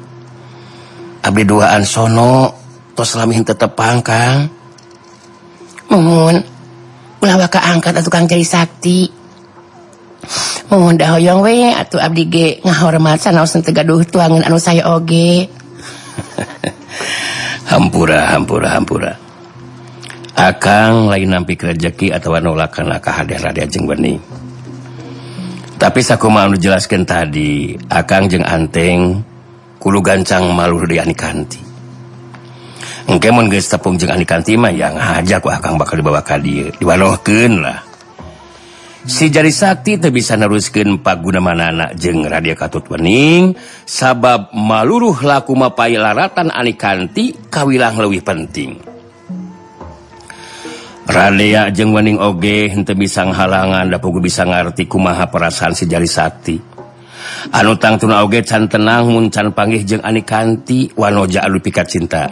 [1.21, 2.60] abdi duaan sono
[2.91, 4.51] Tos lamin tetep pangkang.
[5.91, 6.39] Mumun,
[7.23, 9.07] ulah waka angkat atau kang jadi sakti.
[10.71, 15.47] Mumun dahoyong we atau abdi ge ngahormat sanaos teu gaduh tuangan anu saya oge.
[17.71, 19.13] hampura, hampura, hampura.
[20.35, 24.19] Akang lain nampi rezeki atau nolakan ka hadir radia jeung bening.
[25.75, 29.23] Tapi sakuma anu jelaskan tadi, Akang jeung Anteng
[29.81, 31.70] kulu gancang malur dianikanti.
[33.07, 36.69] mah yang ngajak Akang bakal dibawa ka dieu.
[36.77, 37.91] Diwalohkeun lah
[39.05, 45.97] si jari Sakti teu bisa neruskeun pagunamanana jeung anak Katut Wening sabab maluruh laku mapai
[45.97, 48.77] laratan anikanti kawilang leuwih penting
[51.09, 56.70] Radia jeung Wening oge henteu bisa halangan dapugu bisa ngarti kumaha perasaan si jari Sakti
[57.53, 62.27] anu tangtuna oge can tenang muncan panggih jeung ani kanti wanoja anu pikat cinta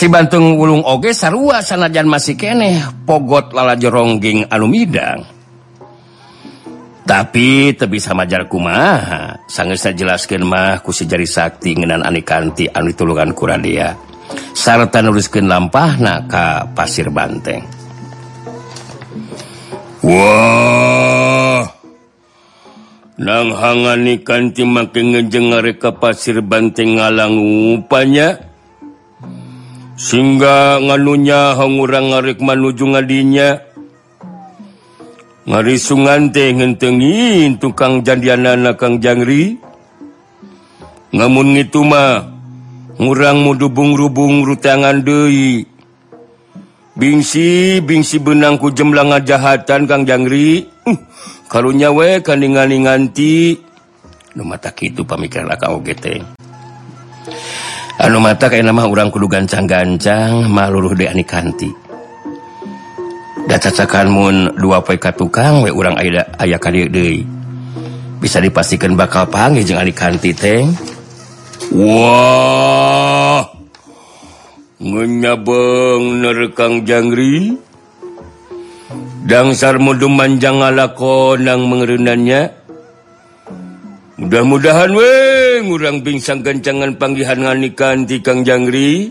[0.00, 5.28] si Bantung ulung oge sarua sanajan masih keneh pogot lala jerongging anu midang.
[7.04, 12.96] Tapi te bisa majar kumaha sanggesa jelaskan mah ku sejari sakti ngenan ani kanti anu
[12.96, 13.92] tulungan kuradia
[14.56, 17.60] sarta nuliskan lampahna ka pasir banteng.
[20.00, 21.19] Wow
[23.20, 27.36] nang hangani kanti make ngejeng ka pasir banteng ngalang
[27.76, 28.40] upanya.
[30.00, 33.60] Sehingga nganunya hangurang ngarek manuju ngadinya.
[35.44, 39.60] Ngari sungante ngentengin tukang jandiana kang jangri.
[41.12, 42.24] Ngamun ngitu mah
[42.96, 45.68] ngurang mudubung-rubung rutangan dei
[46.96, 50.64] bingsi bingsi benangku jemlang ngajahatan kang jangri.
[51.50, 53.58] kalunya we kandingan nganti
[54.38, 56.22] nu mata kitu pamikiran akang teh.
[57.98, 61.68] Anu mata kayak nama orang kudu gancang-gancang maluruh de ani kanti.
[63.50, 67.26] Da cacakan mun dua poe ka tukang we urang aya aya dieu deui.
[68.22, 70.62] Bisa dipastikan bakal panggil jeung ani kanti teh.
[71.74, 73.42] Wah!
[74.80, 77.58] Ngenyabeng nerekang jangri.
[79.24, 82.60] dangsar mudum manjang lakon nang mengerunannya.
[84.20, 85.12] Mudah-mudahan we
[85.64, 89.08] ngurang bingsang kencangan panggihan nganikan di Kang Jangri.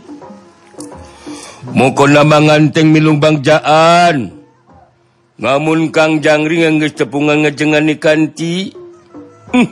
[1.70, 4.40] Moko nama nganteng milung bangjaan
[5.40, 8.74] ngamun Kang Jangri geus tepungan ngejengan nikanti
[9.54, 9.68] hm.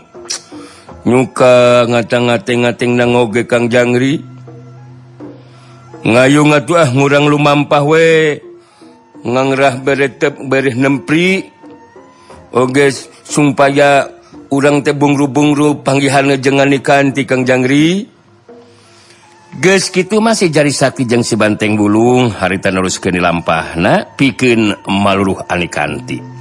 [1.04, 4.22] nyuka ngatang-ngateng-ngateng nang oge Kang Jangri.
[6.08, 8.40] Ngayung atuh ah ngurang lumampah we
[9.24, 11.50] ngangrah beretep bereh nempri.
[12.54, 12.90] Oge
[13.28, 14.08] sumpaya
[14.50, 18.18] urang tebungru-bungru panggihan jengan ikan tikang jangri.
[19.58, 24.76] Ges gitu masih jari sakti jeng si banteng bulung harita neruskeun ke lampah na pikin
[24.86, 26.38] maluruh anikanti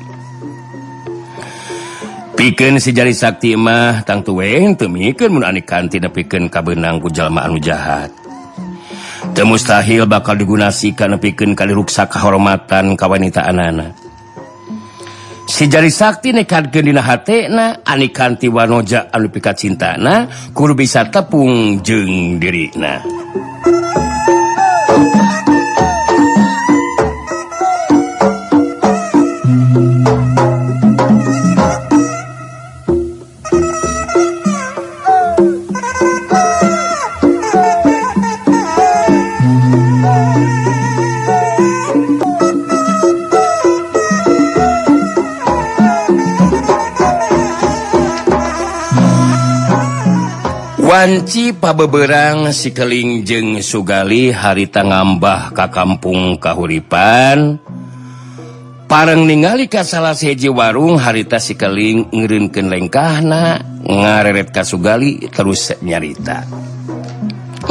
[2.37, 7.49] Pikeun si jari sakti mah tang tuweng temikin mun anikanti na ka kabenang ku jalma
[7.49, 8.13] anu jahat.
[9.45, 13.93] mustahil bakal digunasikan piken kali ruksa kehormatan kawanita anak-anak
[15.47, 16.83] si jari Sakti nekanti
[18.51, 19.07] wanoja
[19.55, 19.95] cinta
[20.75, 23.01] bisa tepung jeng diri nah
[51.07, 57.63] Panci pabeberang sikeling jeng Sugali harita ngambah ka kampung Kahuripan.
[58.91, 66.43] Pareng ningali ka salah seji warung harita sikeling ngirinkan lengkahna ngareret ka Sugali terus nyarita.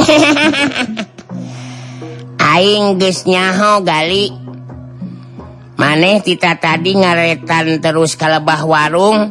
[2.56, 4.32] Aing geus nyaho gali.
[5.76, 9.28] Maneh tita tadi ngaretan terus kalebah warung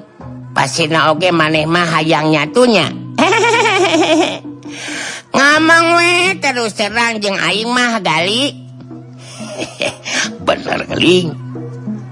[0.54, 2.86] Pasina oge maneh mah hayang nyatunya.
[5.36, 8.54] ngamang we terus terang jeng aing mah gali.
[10.48, 11.45] Bener keling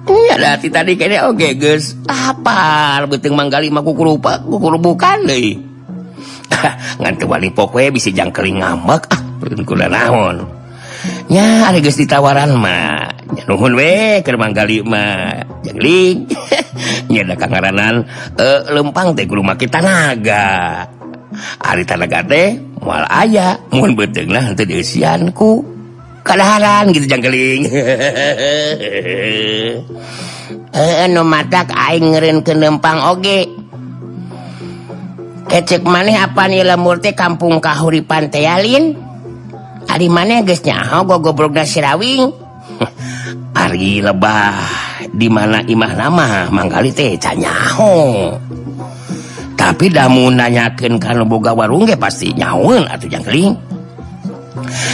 [0.03, 5.31] Iya hati tadi kayaknya oh, oke okay, guys apa beting manggali mah kukurupa kukurubukan kuku
[5.31, 5.47] bukan deh
[6.99, 10.43] ngantuk balik pokoknya bisa jang keling ngambek ah belum naon.
[11.27, 13.11] Nya ada guys ditawaran mah.
[13.47, 16.27] Nuhun we ke manggali mah jangling
[17.11, 20.83] nya ada kangaranan Uh, lempang teh kudu make tanaga.
[21.61, 25.63] hari tanagate moal aya mohon betenglah untuk diusianku
[26.23, 27.67] kadaharan gitu jangkeling
[30.73, 32.53] eh no matak aing ngerin ke
[33.05, 33.39] oge.
[35.43, 38.97] Kecek maneh apa nih lemur teh kampung kahuri pantealin
[39.85, 42.33] ari maneh geus nyaho go goblogna sirawing.
[43.53, 44.65] Ari lebah
[45.13, 48.33] di mana imah nama manggali teh canyaho
[49.63, 53.55] tapi damu nanyakan kalau boga warung pasti nyaun atau jangkeling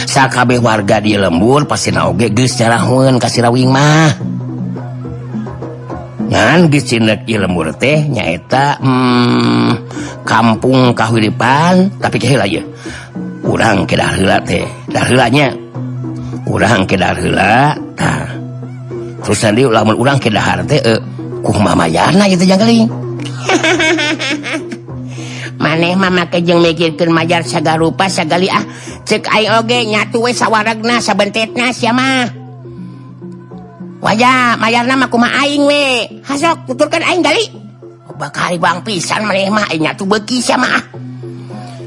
[0.06, 4.14] sakabeh warga di lembur pasti naoge geus nyarahun kasih rawing mah.
[6.30, 9.70] Ngan geus cinek di lembur teh nyaeta hmm,
[10.22, 12.62] kampung kahuripan tapi kehil aja
[13.42, 15.50] kurang ke heula teh dahulanya
[16.46, 18.22] kurang ke dahula nah
[19.26, 21.02] terus nanti lamun urang ke dahar teh eh,
[21.42, 22.86] kuh mamayana gitu jangkeling
[25.60, 28.64] maneh mama kejeng mikirkan majar saga rupa sagali ah
[29.04, 29.28] cek
[29.60, 32.40] oge nyatu we sawaragna sabentetna siamah
[34.00, 36.08] wajah mayar nama kuma aing we?
[36.24, 37.44] Hasok tuturkan aing gali.
[38.08, 40.84] Oh, Bakari bang pisan maneh mah aing nyatu beki siamah ah.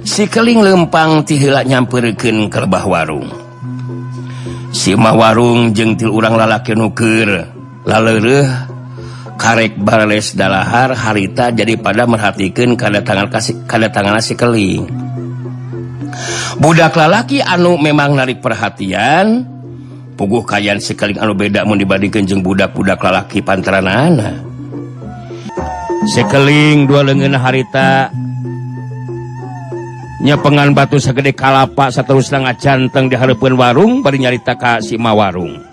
[0.05, 1.81] si keling lempang tihila ka
[2.53, 3.27] kerbah warung.
[4.73, 7.49] Si mah warung jeung til urang lalaki nuker
[7.85, 8.72] lalereh
[9.37, 14.87] karek Barles dalahar harita jadi pada merhatikan kada tangan kasih kada tangan si keling.
[16.61, 19.49] Budak lalaki anu memang narik perhatian.
[20.13, 24.37] Puguh kayan si keling anu beda mau dibandingkan jeng budak-budak lalaki pantaran anak.
[26.07, 28.13] Si keling dua lengan harita.
[30.23, 35.72] Nyepengan batu segede kalapa satu setengah canteng di hadapan warung baru nyarita Ka Sima warung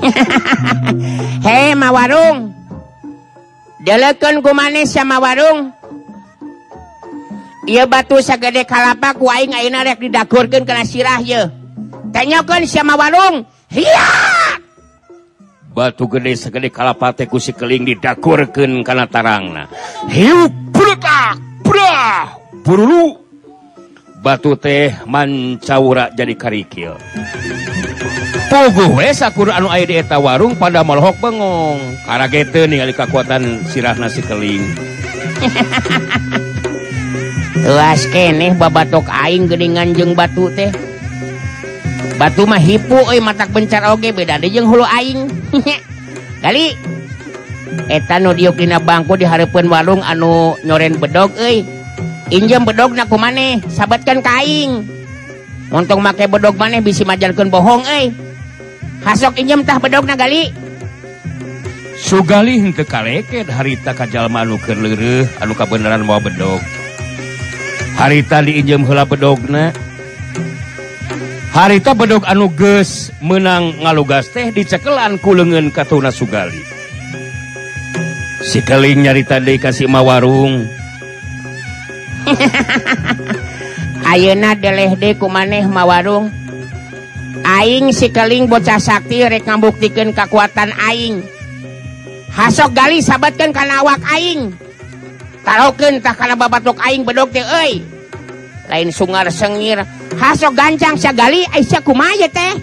[1.46, 2.52] he ma warung.
[3.80, 5.72] Delekan ku manis sama warung.
[7.68, 11.52] Ia batu sagede kalapa ku aing ayeuna rek didagurkan kena sirah ya
[12.10, 13.46] tanyakan sama warung.
[13.70, 14.10] Hiya!
[15.70, 19.70] Batu gede segede kalapa teh ku si keling didagurkan kena tarangna.
[20.10, 22.34] Hiu brutak brah
[22.66, 23.19] burulu
[24.20, 26.94] batu teh mancaura jadi karikil.
[28.52, 31.80] Puguh we sakur anu aya di eta warung pada malohok bengong.
[32.04, 34.60] Karagete ningali kekuatan sirah nasi keling.
[37.64, 40.68] Luas keneh babatok aing geuningan jeung batu teh.
[42.20, 45.32] Batu mah hipu euy matak bencar oge beda deui jeung hulu aing.
[46.44, 46.76] Kali
[47.88, 51.79] eta nu diuk dina bangku dihareupeun warung anu nyoren bedog euy.
[52.30, 54.86] Injem bedognaku maneh sahabatkan kaing.
[55.74, 58.14] Untung make bedog maneh bisi majalkeun bohong eh
[59.02, 60.54] hasok injemtah bedogna gali.
[61.98, 66.62] Sugali henteu kaleket harita ka jalma anu keur leureuh anu kabeneran mau bedog.
[67.98, 69.74] Harita diinjem hela bedogna.
[71.50, 76.62] Harita bedog anu ges menang ngalugas teh dicekelan kulengen katuna Sugali
[78.40, 80.79] si keling nyarita dikasih mawarung.
[84.10, 86.32] Ayeuna deleh deui ku maneh mawarung
[87.46, 91.24] Aing si keling bocah sakti rek ngambuktikan kekuatan Aing.
[92.30, 94.52] Hasok gali sabatkan kana awak Aing.
[95.40, 97.80] Tarokeun tah kana babatok Aing bedog teh euy.
[98.70, 99.82] lain sungar sengir.
[100.14, 102.54] Hasok gancang sagali Aisyah kumaya teh?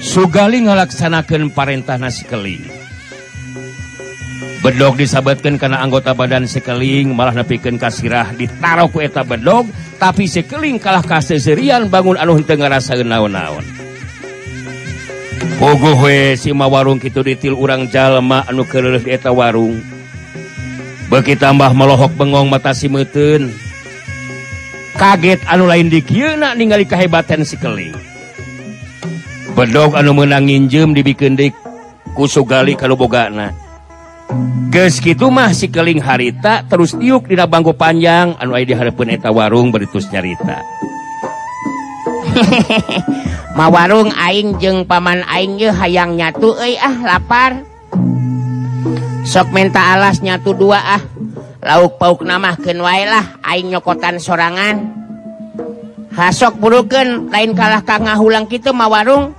[0.00, 0.64] Sugali
[1.52, 2.77] parentahna si Keling.
[4.58, 9.70] bedog disabetkan karena anggota badan sekeling malah nepikan kasirah ditaruh ku eta bedog
[10.02, 13.64] tapi sekeling kalah kaseserian bangun anu henteu ngarasaeun naon-naon.
[15.58, 19.78] Pogoh we si ma warung kitu ditil urang jalma anu keureuh di eta warung.
[21.08, 23.48] Beuki tambah melohok bengong mata si meuteun
[24.98, 27.94] kaget anu lain di ningali kahebatan sekeling.
[29.54, 31.54] Bedog anu meunang nginjem dibikin dik
[32.18, 33.67] kusugali kalau bogana.
[35.00, 38.36] gitu mah si keling harita terus tiuk di banggo panjang.
[38.38, 40.60] Anu aya di hareupeun eta warung beritus nyarita.
[43.58, 47.64] Ma warung aing jeung paman aingnya hayang nyatu euy ah lapar.
[49.26, 51.02] Sok menta alas nyatu dua ah.
[51.58, 54.94] Lauk pauk nama kenwailah aing nyokotan sorangan.
[56.14, 59.34] Hasok buruken lain kalah ka ngahulang kitu ma warung.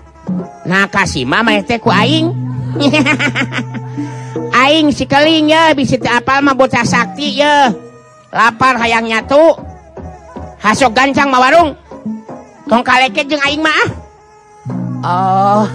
[0.68, 2.28] Nah kasih mama teh ku aing.
[4.60, 5.72] Aing sikelinya
[6.12, 7.72] apal mah bocah Sakti ya
[8.36, 9.56] lapar hayang nyatu.
[10.60, 11.72] Hasok gancang mawarung
[12.68, 13.84] tong kaleket jeung aing mah
[15.02, 15.64] ah.
[15.64, 15.66] oh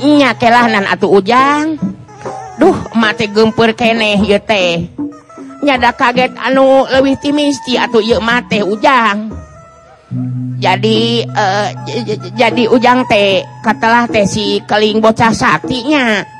[0.00, 1.76] nya kelahanan atuh ujang.
[2.56, 4.88] Duh mati gempur keneh ye teh.
[5.60, 9.28] Nyada kaget anu lebih timisti atuh ye mate ujang.
[10.60, 11.68] Jadi uh,
[12.32, 16.39] jadi ujang teh katalah teh si keling bocah saktinya.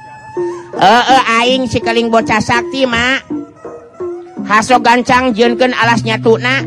[0.80, 3.28] Aing si keling bocah Sakti mak
[4.48, 6.64] haso gancang jenken alasnya tuna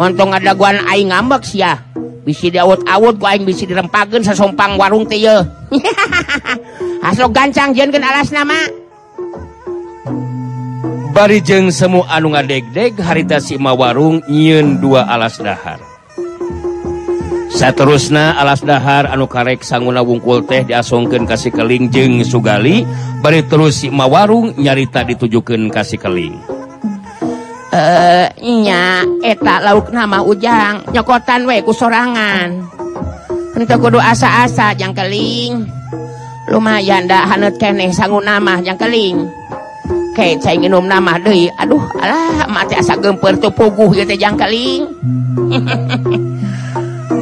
[0.00, 1.76] untung ada guaan Aing ngambek ya
[2.24, 5.20] bisi diawut-awut guaing bisi dirempagen sesompang warung ti
[7.04, 8.56] haso gancang jeken alas nama
[11.12, 15.91] Barijeng semu anu ngadeg-deg harita Sima warung nyiin dua alas dahar.
[17.52, 22.88] Saterusna alas dahar anu karek sanguna wungkul teh diasongken kasih keling jeng Sugali
[23.20, 26.34] bari terus Sima warung nyarita ditujukan kasih keling
[27.72, 32.60] Eh nya eta lauk nama ujang nyokotan weku sorangan.
[33.56, 33.84] Untuk hmm.
[33.84, 35.64] kudu asa-asa Jang keling
[36.52, 39.24] lumayan dah hanut keneh sanguna nama yang keling
[40.12, 41.48] Oke, saya minum nama deh.
[41.56, 44.84] Aduh, alah, mati asa gemper tuh puguh gitu jang keling.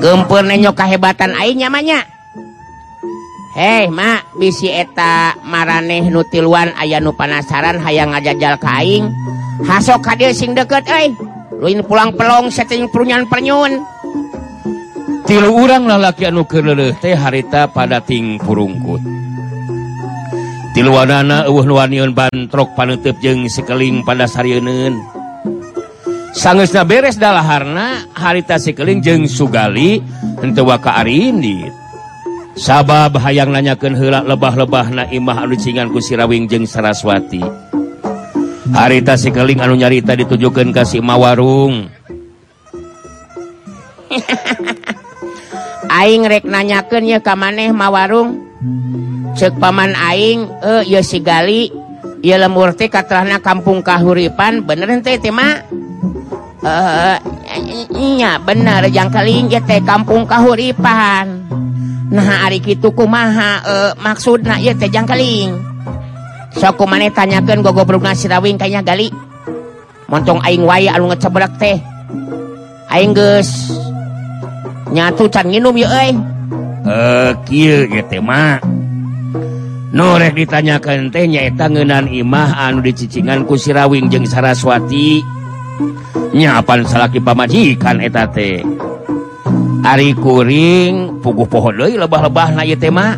[0.00, 2.08] gempurnyo kahebatan ainyamanya
[3.50, 9.10] Hei mak bisi eta maraneh nutiluan aya nu panasaran hayang ngajajal kaing
[9.66, 11.10] hasok hadir sing deket eh
[11.58, 13.82] luin pulang pelong setting perunyan pernyun.
[15.26, 19.02] Tilu urang lalaki anu keleleh teh harita pada ting purungkut.
[20.78, 24.94] Tiluanana eueuh nuanion bantrok panutup jeung sekeling pada sarieun
[26.34, 30.02] sangesnya beres dalaharna harita sikeling jeng Sugali
[30.42, 31.72] ente waka Arindit.
[32.58, 37.40] Sabab hayang nanyakeun helak lebah-lebah na imah anu cingan ku sirawing jeng Saraswati.
[38.74, 41.88] Harita sikeling anu nyarita ditujukeun ka si Mawarung.
[46.00, 48.46] Aing rek nanyakeun ya ka maneh Mawarung.
[49.38, 51.70] Cek paman Aing eh ya Sigali.
[52.20, 54.68] Ya lemur teh katrahna kampung kahuripan.
[54.68, 55.64] Bener ente tema
[56.64, 58.88] ehnya bener.
[58.92, 61.46] Jangkalinget teh kampung kahuripan.
[62.10, 65.54] Nah Ari kitu kumaha uh, maksudna na teh jangkaling
[66.50, 69.08] soku maneh tanyakan gogobruk sirawing kayaknya gali.
[70.10, 71.78] Montong aing wae anu ngecebrek teh.
[72.90, 73.70] Aing geus
[74.90, 76.10] nyatu can nginum ye euy.
[76.82, 78.58] Eh kieu ge teh mah.
[79.94, 85.22] Nu rek ditanyakeun teh nyaeta ngeunan imah anu dicicingan ku Sirawing jeung Saraswati.
[86.32, 88.62] nyapan salaki pamajikan eta teh.
[89.80, 93.16] Ari kuring puguh pohon deui lebah-lebah na tema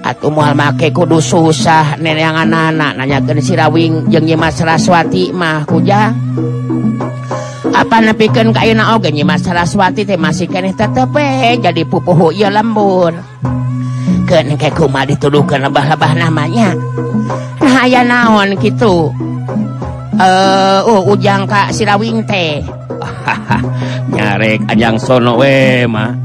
[0.00, 6.14] atuh moal make kudu susah neneangan anak si sirawing jeung Nyi Saraswati mah kujang
[7.76, 9.12] apa nepikeun ka ayeuna oge?
[9.12, 11.12] Nyi Saraswati teh masih keneh tetep
[11.60, 13.12] jadi pupuhu ieu lembur.
[14.26, 16.74] Keun ke kumaha dituduhkeun lebah-lebah namanya
[17.62, 19.14] nah aya naon kitu?
[20.20, 22.64] uh, ujang Ka sirawing teh.
[24.14, 26.16] Nyarek ajang sono wemah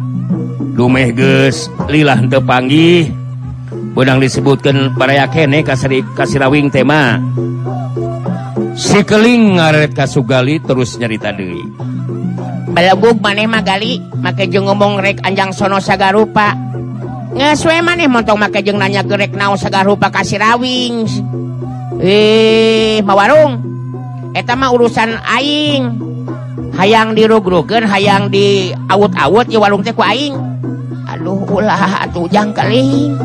[0.75, 3.11] dumeh geus lilah teu panggih.
[3.91, 7.19] Benang disebutkan paraya kene kasari kasirawing tema
[8.71, 11.59] si keling ngaret kasugali terus nyarita deui.
[12.71, 16.55] Balabug maneh mah gali make jeung ngomong rek anjang sono sagarupa.
[17.35, 21.03] Geus we maneh montong make jeung nanya gerek naon sagarupa kasirawing
[21.99, 23.70] eh mawarung
[24.35, 26.09] eta mah urusan aing.
[26.71, 30.35] Hayang dirugrugen hayang di awut-awut ya warung teh ku aing.
[31.11, 33.19] Aduh ulah atuh jang keling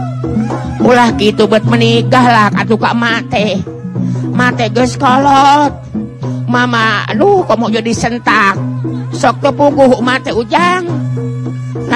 [0.86, 3.58] ulah gitu buat menikah lah atuh kak mate
[4.30, 5.72] mate geus kolot.
[6.46, 8.54] Mama aduh komo jadi sentak?
[9.10, 10.86] Sok tepuguh mate ujang.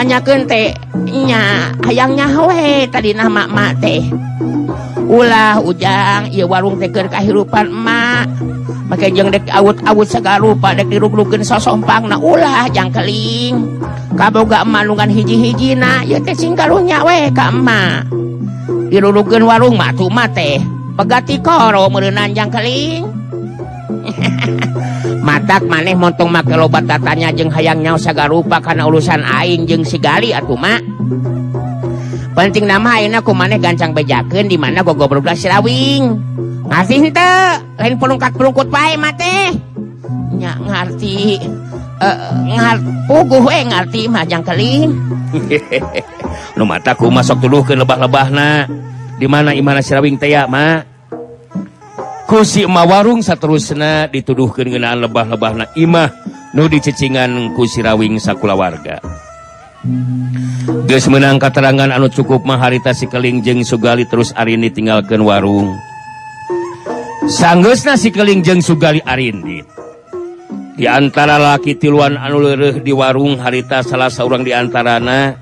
[0.00, 4.08] nanyaken tehnya ayaangnyawe tadi nama mate
[5.04, 8.24] ulah ujang ia warung teker kehidupan emak.
[8.88, 13.76] Maka jeng dek awut-awut segarupa dek diruk-rukin sosompang na ulah jang keling.
[14.16, 18.08] Kaboga emalungan hiji-hiji na ya teh singkarunya we ka emak.
[18.88, 20.64] Dirurukin warung mak tuh mate
[20.96, 23.04] pegati koro merenanjang keling.
[25.20, 29.84] matak maneh montong make lobat katanya jeung hayang nyaos sagarupa rupa karena urusan aing jeung
[29.84, 30.80] sigali atuma
[32.34, 36.16] penting nama ku maneh gancang bejaken di mana gogo berbla sirawing.
[36.70, 37.32] Ngasih te
[37.76, 39.52] lain pelungkat pelungkut bae mate
[40.38, 41.40] nya ngerti
[42.00, 44.88] Uh, eh, ngar puguh we ngarti majang keling.
[46.56, 48.64] Nu mataku masuk dulu ke lebah-lebah na
[49.20, 50.80] di mana imana sirawing teh ma?
[52.30, 56.14] kusima warung seterusnya dituduh kegenaan lebah-lebah na Imah
[56.54, 59.02] nu dicecingan kusirawing sakula warga
[60.86, 65.74] guys menang katerangan anu cukup maharita sikeling jeng Sugali terus Arini tinggalkan warung.
[67.26, 69.66] Sanggus nasi keling jeng Sugali Arindi
[70.78, 75.34] diantara laki tiluan anu lereh di warung harita salah seorang diantarana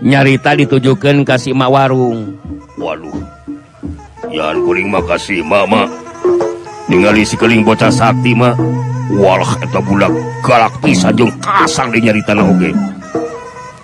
[0.00, 2.40] nyarita ditujukan kasih mak warung.
[2.80, 3.12] Waduh.
[4.32, 6.03] Jangan kuring makasih mama
[6.90, 8.52] ningali sikeling bocah sakti mah
[9.14, 10.12] walah eta budak
[10.44, 12.70] galak pisan jeung kasar dinyari nyaritana oge.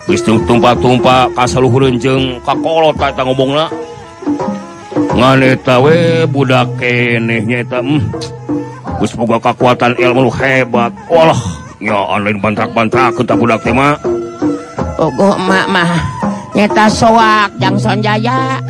[0.09, 3.71] Kristung tumpah-tumpah kasaluhurunjeng kakolot eta ngomongna
[5.15, 8.01] nganeta we budak kenehnya eta mm,
[9.01, 10.93] Geus boga kekuatan ilmu nu hebat.
[11.09, 11.41] Walah
[11.81, 13.97] ya lain bantak-bantak kita budak tema
[15.01, 15.91] ogo emak mah
[16.53, 18.61] nyeta soak jang sonjaya.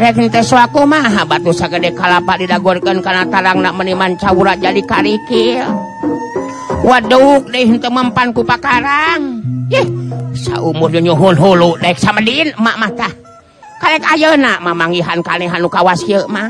[0.00, 5.68] aku ma batu gede kalapa didagorkan karena tarang nak meniman caurat jadi karikil.
[6.80, 9.44] Waduh deh untuk mempanku pakarang.
[9.68, 9.86] Ih
[10.32, 13.12] saumur nyuhun hulu dek sama din mak mata
[13.80, 16.48] kalek ayo nak mamanggihan kanehan kawas yuk mah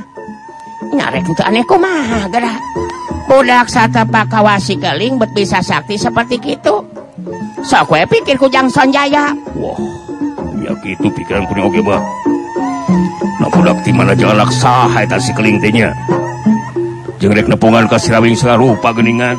[0.94, 2.58] nyarek untuk aneh kumaha gerak.
[3.26, 6.82] Budak satapa kawasi keling bet bisa sakti seperti gitu
[7.62, 9.34] sok kue pikir kujang sonjaya?
[9.58, 9.78] Wah
[10.62, 12.02] ya gitu pikiran kuning oke bah
[14.00, 19.36] mana jalak saha eta si keling teh jeung rek nepungan ka sirawing rupa geuningan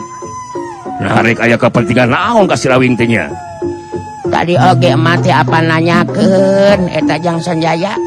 [1.02, 3.32] nah rek aya kepentingan naon ka sirawing teh nya
[4.30, 7.98] tadi oge mati apa nanyakeun eta jang sonjaya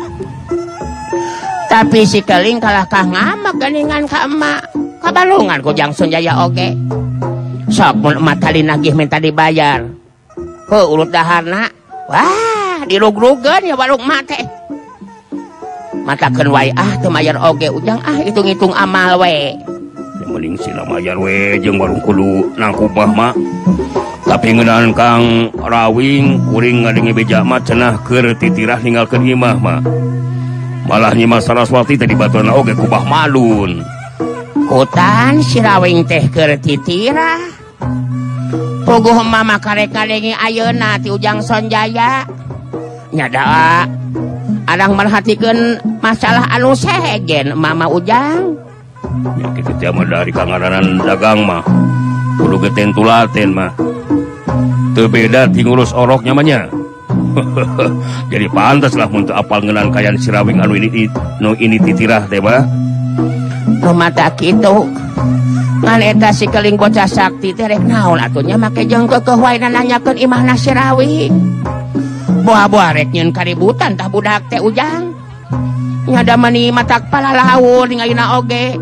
[1.67, 4.63] tapi si keling kalah kah ngamak geningan ka emak?
[5.03, 6.71] Kabalungan ku jang sonjaya oge.
[7.67, 9.83] Sok mun emak tali nagih minta dibayar.
[10.71, 11.67] Ke urut daharna.
[12.07, 14.64] Wah dirug-rugen ya warung mate
[16.05, 19.57] matakan wa ah Temayar oge ujang ah hitung-hitung amal we
[20.29, 23.35] mending silamayar we jeung warung kudu nangkubah mak
[24.25, 29.81] tapi ngeunaan Kang rawing kuring ngadenge beja mah cenah keur titirah ninggalkeun imah mah.
[30.89, 33.85] Malah nyimah saraswati tadi batuan oge kubah malun.
[34.65, 37.41] Hutan sirawing teh keur titirah.
[38.85, 42.25] Puguh mama karek-karenge ayeuna ti Ujang Sonjaya.
[43.13, 44.04] Nyada.
[44.65, 48.57] Adang merhatikan masalah anu segen Mama Ujang.
[49.37, 51.61] Ya, dari kangaranan dagang mah.
[52.41, 53.71] Kudu geten tulaten mah.
[54.97, 56.67] Teu beda ti ngurus orok nyamanya.
[58.33, 61.11] Jadi pantaslah untuk apal ngenan kayan sirawing anu ini
[61.43, 62.65] no ini titirah teh mah.
[63.85, 64.89] Mata kitu
[65.85, 70.17] ngan eta si keling bocah sakti teh rek naon atunya make jeung keukeuh wae nanyakeun
[70.17, 71.37] imahna sirawing.
[72.45, 75.17] buah-buarek nyun kaributan tah budak teh ujang.
[76.05, 78.77] Nyada mani matak kepala laut ngalina oge.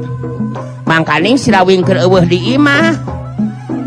[0.82, 2.98] Mangkaning sirawing keur eueuh di imah.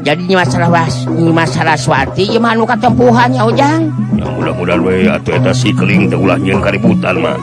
[0.06, 3.92] Jadi masalah was masalah swati iman katempuhan nya ujang.
[4.16, 7.36] Ya mudah-mudahan we atuh eta si keling teh ulah nyeun kaributan mah.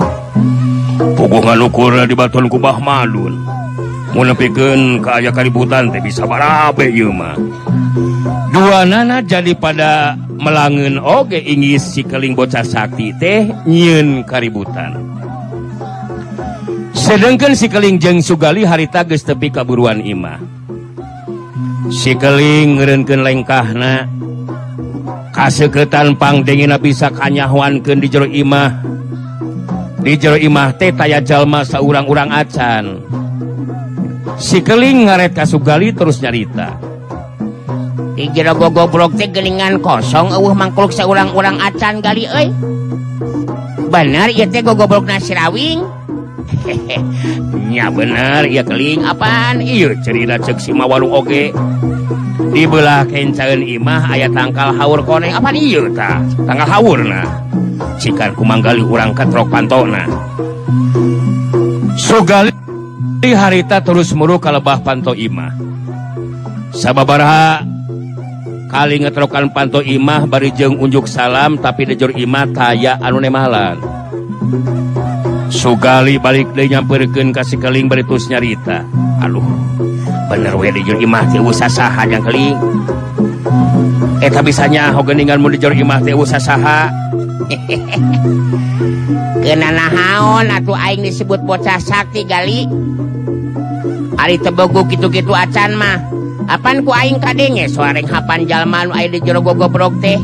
[1.13, 3.37] Puguh nganukur di batuan kubah malun.
[4.13, 6.29] piken keaya keributan bisa
[8.53, 15.13] dua nana jadi pada melangen oge ingis sikeling bocah sakti teh nyin kaributan
[17.13, 20.41] sedangkan sikeling jeng Sugali harita geus tepi kaburuan Imah.
[21.93, 24.09] Sikeling ngeureunkeun lengkahna
[25.35, 28.81] kaseukeutan pangdengina bisa kanyahwankeun di jero Imah.
[30.01, 33.12] Di jero Imah teh taya jalma saurang-urang acan.
[34.39, 36.77] sikeling ngaret kasugali terus nyarita.
[38.13, 42.53] Di jero gogobrok teh gelingan kosong eueuh mangkluk saurang-urang acan gali euy.
[43.89, 45.81] Bener ieu teh gogobrok nasirawing
[47.73, 49.05] nya bener ieu keling.
[49.09, 49.65] Apaan?
[49.65, 51.51] Ieu cerita ceuk si mawarung oge.
[52.53, 57.25] Di belah kencaeun imah aya tangkal haur koneng apaan ieu tah tangkal haurna.
[57.97, 60.05] Cikar kumanggali urang katrok pantona
[61.97, 62.62] sugali
[63.23, 65.55] di harita terus muru kalebah panto Imah.
[66.75, 67.63] Sababaraha
[68.67, 73.79] kali ngetrokan panto Imah barijeng unjuk salam tapi dejur Imah taya anunemalan
[75.53, 78.83] Sugali balik dia nyamperken kasih keling beritus nyarita.
[79.23, 79.47] Aduh
[80.27, 82.59] bener we dijur Imah teh usaha yang keling.
[84.19, 86.91] Eta bisanya hogeningan mun dijur Imah teh usaha
[89.45, 92.67] Kenana haon atuh aing disebut bocah sakti gali.
[94.19, 95.99] Ari tebogo gitu-gitu acan mah.
[96.47, 97.67] Apan ku aing kadenge?
[97.71, 100.19] Suareng hapan jalma nu aya di jero gogobrok teh.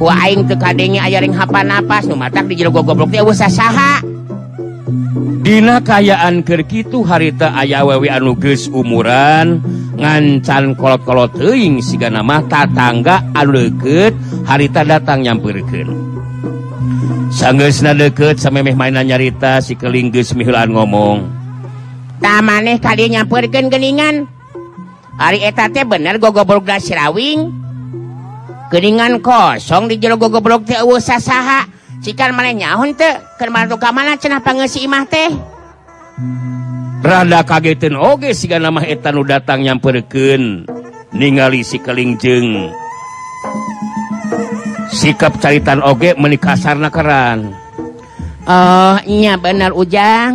[0.00, 3.20] Ku aing teu kadenge aya ring hapan napas nu matak di jero gogobrok teh.
[3.20, 4.00] Eueuh sasaha.
[5.42, 9.58] Dina kayaan keur kitu harita aya wewe anu geus umuran
[9.98, 14.14] ngancan kolot-kolot teuing sigana mah tatangga anu leukeut
[14.46, 16.21] harita datang nyampeurkeun
[17.32, 21.24] sanggeusna deket samemeh mainan nyarita si keling geus mihulan ngomong.
[22.20, 24.16] Tah maneh kali geuningan geningan.
[25.18, 27.50] Eta teh bener gogobrok sirawing.
[28.70, 31.66] Geningan kosong di jero gogobrok teh eueuh sasaha.
[32.04, 35.30] Cikan maneh nyahun teh keur mantu ka mana cenah pangeusi imah teh?
[37.02, 40.68] Rada kagetin oge siga nama eta nu datang nyamperkeun.
[41.12, 42.72] Ningali si kelingjeng
[44.92, 47.56] sikap caritan oge menikasar nakeran
[48.42, 50.34] Ohnya bener ujang.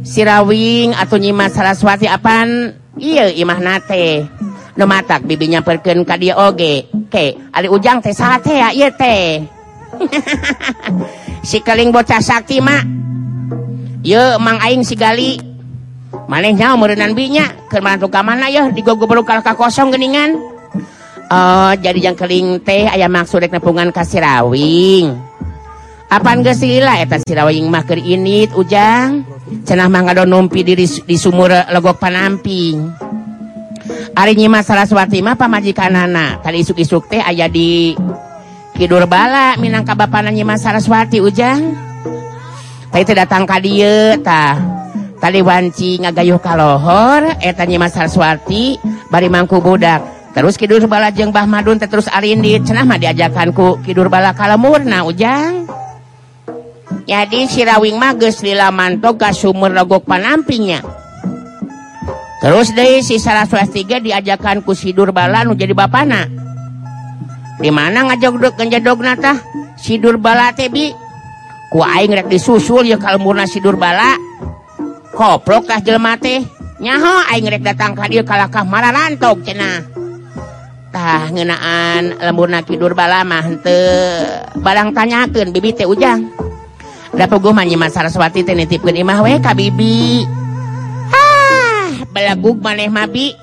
[0.00, 4.24] Sirawing atau nyimas saraswati apaan iya imah nate.
[4.80, 6.88] No matak bibinya perken ka dia oge.
[7.12, 8.72] Ke ari ujang teh saha teh ya?
[8.72, 9.44] Ieu teh.
[11.40, 12.84] Si keling bocah sakti mak
[14.04, 15.36] Yo mang aing si gali.
[16.32, 16.80] Maneh nyaho
[17.12, 17.44] binya.
[17.68, 20.49] Keur mantuk ka mana yeuh digogo baru ka kosong geningan.
[21.30, 25.14] Oh jadi yang keling teh ayam maksud nepungan kasihrawing
[26.10, 29.22] Apaan gesila eta sirawing keur init ujang?
[29.62, 32.82] Cenah mah ngadon numpi di, di sumur eh, legok panamping.
[34.18, 37.94] Ari nyimas Saraswati mah pamajikan anak tadi isuk-isuk teh aya di
[38.74, 41.78] Kidur Bala Minangkabapana nyimas Saraswati ujang?
[42.90, 44.58] Tadi teh datang ka dieu tah
[45.22, 50.19] Tadi wanci ngagayuh kalohor eta nyimas Saraswati bari mangku budak.
[50.32, 55.66] terus Kidur bala jeng Bah Madun terus Arindi cenahmah diajakanku Kidur bala kalamurna ujang.
[57.10, 58.38] Jadi sirawing mages
[58.70, 60.78] mantog ka sumur logok panampingnya.
[62.40, 66.24] Terus deh si Saraswati ge diajakan ku Sidur bala nu jadi bapana.
[67.60, 69.36] Di mana ngajak dok ngejadog natah
[69.76, 70.94] Sidur bala tebi
[71.68, 74.16] ku aing rek disusul ya kalamurna Sidur bala.
[75.12, 76.40] Koplok kah jelema teh?
[76.80, 79.84] Nyaho aing rek datang ka dieu kalakah mararantok cenah.
[80.90, 83.46] tah ngenaan lembur Kidur balamah
[84.58, 86.26] barang tanyakeun bibi teh ujang.
[87.14, 90.26] Da puguh manyiman saraswati teh nitipkeun imah we ka bibi.
[91.10, 93.34] Ah belagug maneh mah bi.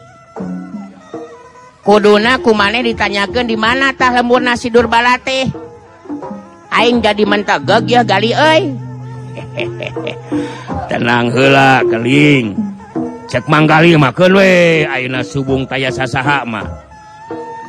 [1.84, 5.48] Kuduna ku maneh ditanyakeun di mana tah lembur nasi durbala teh.
[6.72, 8.76] Aing jadi mentageg ya gali euy.
[10.92, 12.56] Tenang heula keling.
[13.28, 14.84] Cek manggali makeun we.
[14.88, 16.87] Ayeuna subung taya sasaha mah.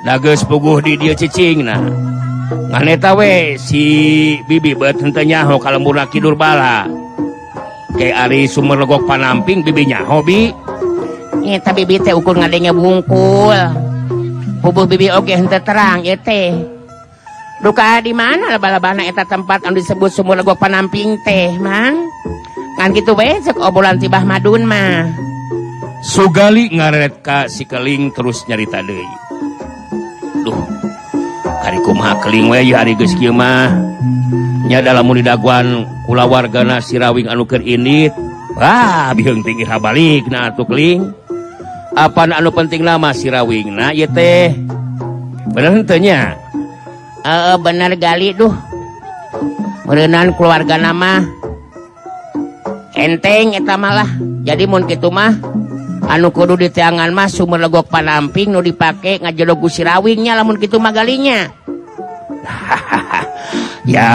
[0.07, 1.83] dages puguh di dia cicing nah
[2.89, 3.85] eta we si
[4.49, 6.89] bibi betentenyaho kalau murah Kidur bala.
[7.97, 10.49] Ke Ari sumber legok panamping bibi nyaho bi.
[11.45, 13.61] Eta bibi teh ukur ngadenge bungkul.
[14.65, 16.57] Pubuh bibi oke hente terang ya teh.
[17.61, 21.97] Duka di mana laba-labana eta tempat anu disebut sumur legok panamping teh mang?
[22.79, 25.11] Kan gitu we cek obrolan tibah madun mah.
[26.01, 29.28] Sugali ngaret ka si keling terus nyarita deui.
[31.69, 38.17] harikumling harimahnya lamun didaguan kula wargana sirawing anuker indit
[38.59, 41.15] Wah bihun pinggir habalik atuh keling
[41.95, 44.55] apa anu penting nama sirawing nah ieu teh?
[45.51, 46.39] Bener henteu nya?
[47.27, 48.55] Uh, bener gali duh.
[49.83, 51.27] Meureunan keluarga nama
[52.95, 54.07] enteng eta malah.
[54.47, 55.35] Jadi mun kitu mah.
[56.09, 56.73] anu kudu di
[57.13, 61.53] mah sumur legok panamping nu dipakai ngajelo gusirawingnya lamun gitu magalinya
[63.93, 64.11] ya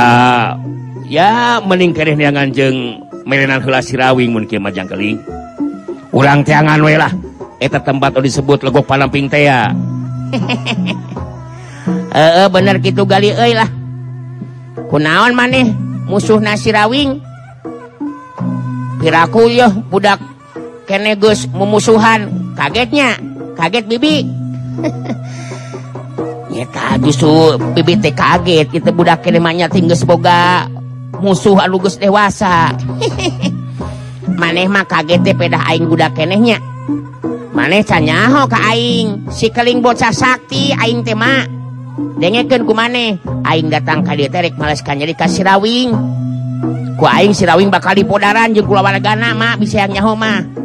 [1.05, 5.21] ya mending keneh neangan jeng melenan heula sirawing mungkin majang keling
[6.13, 7.11] ulang teangan we lah.
[7.57, 9.73] Eta tempat disebut legok panamping teh ya.
[12.13, 13.67] Eh bener gitu gali euy lah.
[14.87, 15.67] Kunaon maneh
[16.07, 17.19] musuh nasirawing
[19.01, 20.21] piraku yo budak
[20.85, 22.29] kenegus memusuhan.
[22.53, 23.17] Kagetnya.
[23.57, 24.27] Kaget bibi.
[26.53, 28.69] Nyata justru bibi teh kaget.
[28.69, 30.69] Kita budak kenemannya tinggal boga
[31.23, 32.73] musuh alugus dewasa.
[34.41, 36.61] Maneh mah kaget teh pedah aing budak kenehnya.
[37.53, 39.29] Maneh canyaho ka aing.
[39.29, 41.45] Si keling bocah sakti aing teh mah.
[42.17, 43.21] Dengekeun ku maneh.
[43.45, 45.93] Aing datang ka dieu terek males ka nyeri ka sirawing
[46.93, 50.62] ku aing sirawing bakal dipodaran jeung kulawargana mah bisa yang nyaho mah.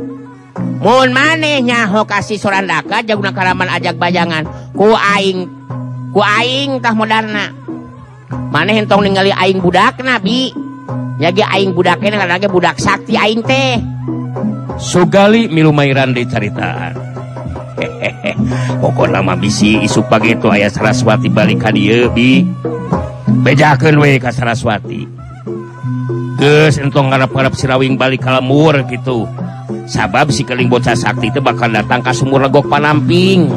[0.78, 4.46] mun maneh manehnya Hokasi Sorandaka Jaguna Karaman ajak bayangan.
[4.74, 5.50] Ku aing
[6.14, 7.50] ku aing tah modarna.
[8.54, 10.54] Maneh entong ningali aing budak nabi.
[11.18, 13.82] Nyagi aing budaknya ge budak sakti aing teh.
[14.78, 16.94] Sugali milu mairan dicaritaan
[17.82, 18.38] hehehe
[18.78, 22.46] pokok nama bisi isu pagi itu ayah Saraswati balik ka dia bi.
[23.42, 25.06] Bejakan we ka Saraswati.
[26.38, 29.26] Gus entong ngarap-ngarap sirawing balik kalamur gitu.
[29.88, 33.48] sabab si keling bocah sakti itu bakal datang ke sumur legok panamping.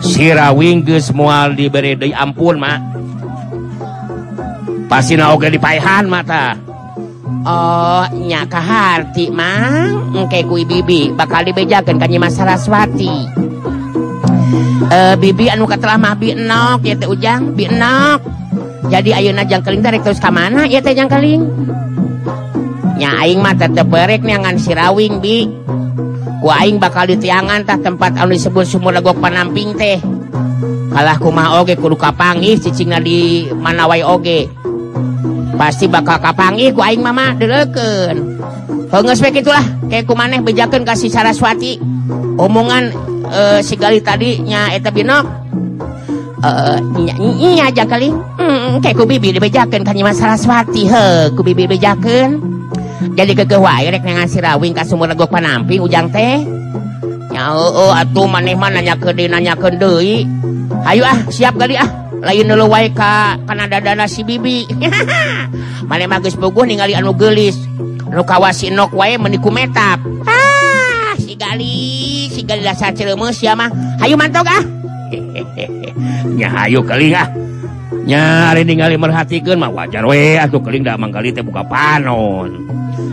[0.00, 2.78] Sirawing geus moal diberi deui ampun mak
[4.86, 6.54] pasina oge dipaihan mata
[7.42, 13.14] oh nya ka harti mang engke kui bibi bakal dibejakeun ka Nyi Saraswati.
[14.86, 18.20] Uh, bibi anu katelah mah bi enok ya teh ujang bi enok.
[18.86, 21.42] Jadi ayeuna jangkeling dari terus ka mana ya teh jangkeling?
[22.96, 25.48] nyaing mata teberek nyangan sirawing bi.
[26.36, 29.98] Kuing bakal ditiangantah tempat anu disebut sumur legok panamping teh.
[30.92, 34.48] Kalah kumaha oge kudu kapangih cicingna di manawai oge.
[35.56, 38.36] Pasti bakal kapangi kuing mama deleken
[38.90, 41.78] pengeswek itulah kayak kumaneh bejakan kasih saraswati.
[42.36, 42.92] Omongan
[43.28, 45.24] eh, Si sigali tadi nya eta binok.
[46.46, 48.12] E, aja kali.
[48.12, 50.86] Mm, mm, kayak ku bibi dibejakan kan saraswati.
[50.86, 52.55] He ku bibi bejakan
[53.16, 53.80] jadi kekewa
[54.24, 56.40] sirawing kas sumur legok panampi ujang teh.
[57.36, 60.24] Eh, eh, atuh maneh mananya kedinanya deui.
[60.88, 61.88] Ayo ah siap kali ah.
[62.24, 64.64] Lain dulu wa Ka kana dana si bibi.
[65.88, 67.60] Mana magis puguh ningali anu gelis.
[68.08, 70.00] Kawasi nok wae meniku metap.
[70.24, 73.44] Ah si gali si gali dasar cereumeus ah.
[73.48, 73.68] ya mah.
[74.00, 74.62] Hayu mantok ah.
[76.32, 77.28] Nya hayu kali ah.
[78.06, 82.64] nyari ningali merhatikan mah wajar we atuh keling da mangkali teh buka panon.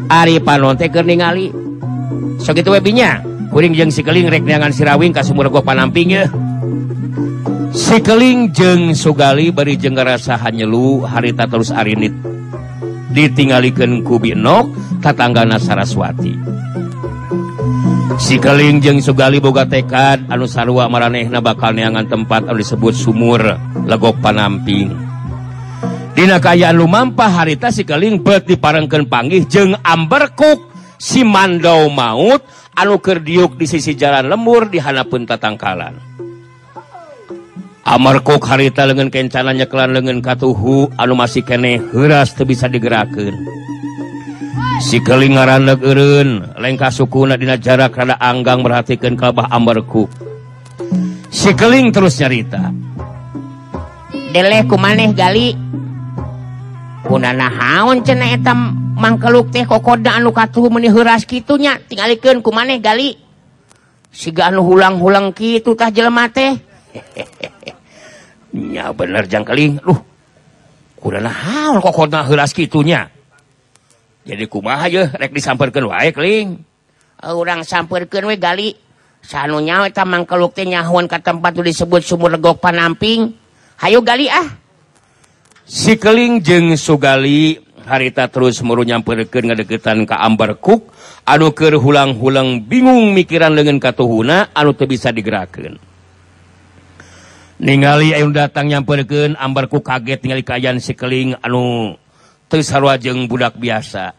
[0.07, 1.49] Ari panon teh keur ningali.
[2.37, 3.19] Sok kitu we binya.
[3.53, 6.25] Kuring jeung si keling rek neangan sirawing ka sumur gua panamping ya
[7.69, 12.13] si keling jeung sugali bari jeung ngarasa hanyelu harita terus arinit.
[13.13, 14.73] Ditinggalikeun ku binok
[15.05, 16.33] tatanggana saraswati.
[18.17, 23.72] Si keling jeung sugali boga tekad anu sarua maranehna bakal neangan tempat anu disebut sumur.
[23.87, 24.91] legok panamping.
[26.13, 30.69] Dina kayaan lumampah harita sikeling bet diparengken panggih jeng amberkuk
[31.01, 32.45] si mandau maut
[32.77, 35.97] anu kerdiuk di sisi jalan lembur dihanapun tatangkalan.
[37.83, 43.35] Amarkuk harita lengan kencana nyekelan lengan katuhu anu masih kene heras tuh bisa digerakkan
[44.83, 50.11] si kelingaran leun lengkah sukuna dina jarak rada anggang merhatikan kabah amberkuk
[51.31, 52.73] sikeling terus nyarita
[54.33, 55.53] deleh maneh gali.
[57.13, 58.59] Naon etam
[58.97, 63.13] mangkeluk teh kokodahuras gitunya tinggalkan ku maneh gali.
[64.09, 66.57] Siga anu hulang-hulang kitu tah jelema teh.
[68.53, 69.97] Ya bener jangkeling Duh
[71.81, 73.09] kokodahuras gitunya
[74.29, 76.61] jadi kumaha aja rek disamperkeun wae keling
[77.31, 78.75] orang samperkeun we gali.
[79.23, 83.31] Sanunya eta mangkeluk teh nyahuan ka tempat disebut sumur legok panamping.
[83.83, 84.47] Hayu gali ah.
[85.67, 90.95] Si Keling jeung Sugali harita terus muru nyampeurkeun ngadeketan ka ambar Cook
[91.27, 95.75] anuker hulang-hulang bingung mikiran leungeun katuhuna anu teu bisa digerakeun.
[97.59, 100.39] ningali Ayun datang nyampeurkeun ambar Cook kaget tinggal
[100.79, 101.99] si sikeling anu
[102.47, 104.15] teu sarua jeung budak biasa.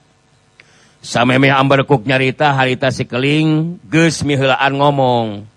[1.00, 5.48] Samemeh ambar Cook nyarita harita sikeling geus miheulaan ngomong.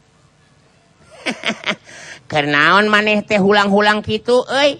[2.27, 4.77] karenaon maneh teh hulang-hulang gitu eh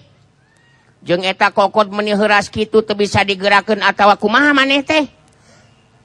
[1.00, 5.08] jeung eta kokot menihras gitu tuh bisa digerakeun atau aku maneh teh?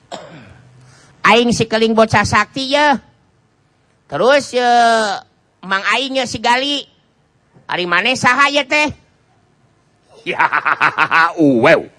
[1.29, 2.99] Aing sikeling bocah sakti ya
[4.07, 4.69] terus ya
[5.63, 6.85] mang aingnya si gali.
[7.63, 8.91] Hari maneh sahaya teh?
[10.23, 10.39] Ya
[11.35, 11.91] uwew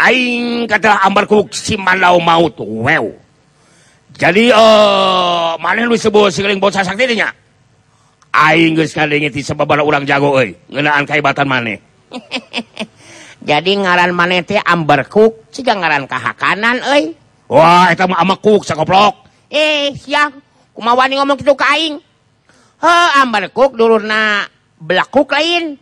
[0.00, 3.12] aing kata ambarku si malau maut uwew
[4.16, 7.36] jadi uh, maneh lu sebut sikeling bocah sakti nya?
[8.34, 10.58] aing geus kadenge ti sababana urang jago euy.
[10.66, 11.78] Ngeunaan kaibatan maneh.
[13.48, 17.14] Jadi ngaran manete amberkuk siga ngaran kahakanan eh
[17.46, 19.30] Wah itu mah amakuk sakoplok.
[19.52, 20.42] Eh siang.
[20.74, 22.02] Kumawani ngomong gitu kaing
[22.82, 24.42] he amberkuk dulu na
[24.82, 25.78] belakuk lain.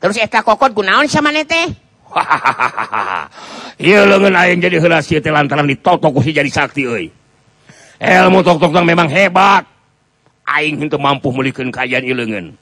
[0.00, 3.26] Terus eta kokot gunaon sama nete hahaha
[3.82, 7.06] iya lengan aing jadi helas lantaran ditotok jadi sakti euy.
[7.98, 9.66] ilmu tok-tok memang hebat.
[10.44, 12.52] aing henteu mampu meulikeun kajian ileungeun.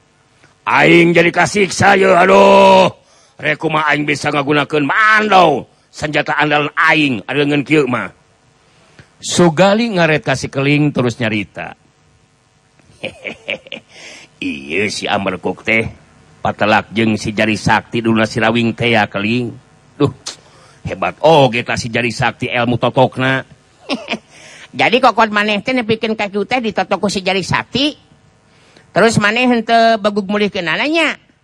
[0.63, 2.87] Aing jadi kasiksa ye aduh.
[3.35, 8.11] Rek kumaha aing bisa ngagunakeun mandau senjata andalan aing alengeun kieu mah.
[9.23, 11.75] Sugali ngaret kasih keling terus nyarita.
[14.43, 15.87] iya si Amerkok teh
[16.43, 19.51] patelak jeung si jari sakti duna sirawing teh ya keling.
[19.99, 20.11] Duh
[20.83, 23.43] hebat oh kita si jari sakti ilmu totokna.
[24.73, 27.93] jadi kokot maneh teh nepikeun kaki teh ditotok ku si jari sati
[28.89, 30.59] terus maneh henteu bagug mulih ke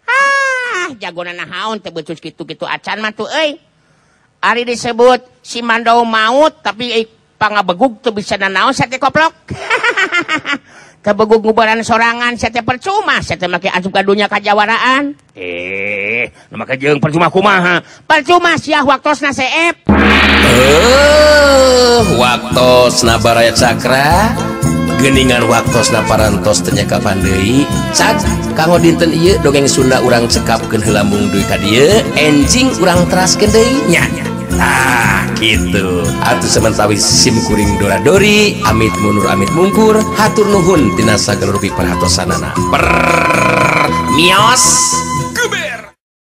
[0.10, 3.62] ah jagonan nahaun teh becus kitu-kitu acan mah tuh euy.
[4.40, 7.06] Ari disebut si mandau maut tapi eh,
[7.36, 9.36] pangabegug tuh bisa nanaon sate koplok.
[11.00, 13.24] kebegugubaran sorangan sate percuma.
[13.24, 15.16] Sate make asup ka dunya kajawaraan.
[15.36, 17.82] Eh nama jeung percuma kumaha?
[18.06, 19.88] Percuma sia waktosna seep.
[20.46, 24.36] Eh waktosna baraya cakra.
[25.00, 27.64] Geningan waktosna parantos tanya kapan deui
[27.96, 28.20] saat
[28.52, 32.04] kanggo dinten ieu dongeng Sunda urang cekapkeun heula mung duit ka dieu.
[32.20, 34.29] Enjing urang teraskeun deui nya.
[34.60, 36.04] nah gitu.
[36.20, 36.50] Atuh
[37.00, 42.84] sim kuring Doradori Amit Munur Amit Mungkur hatur Nuhun Dinasa Gelurbi perhatos sanana per
[44.20, 44.64] mios!
[45.32, 45.79] Kuber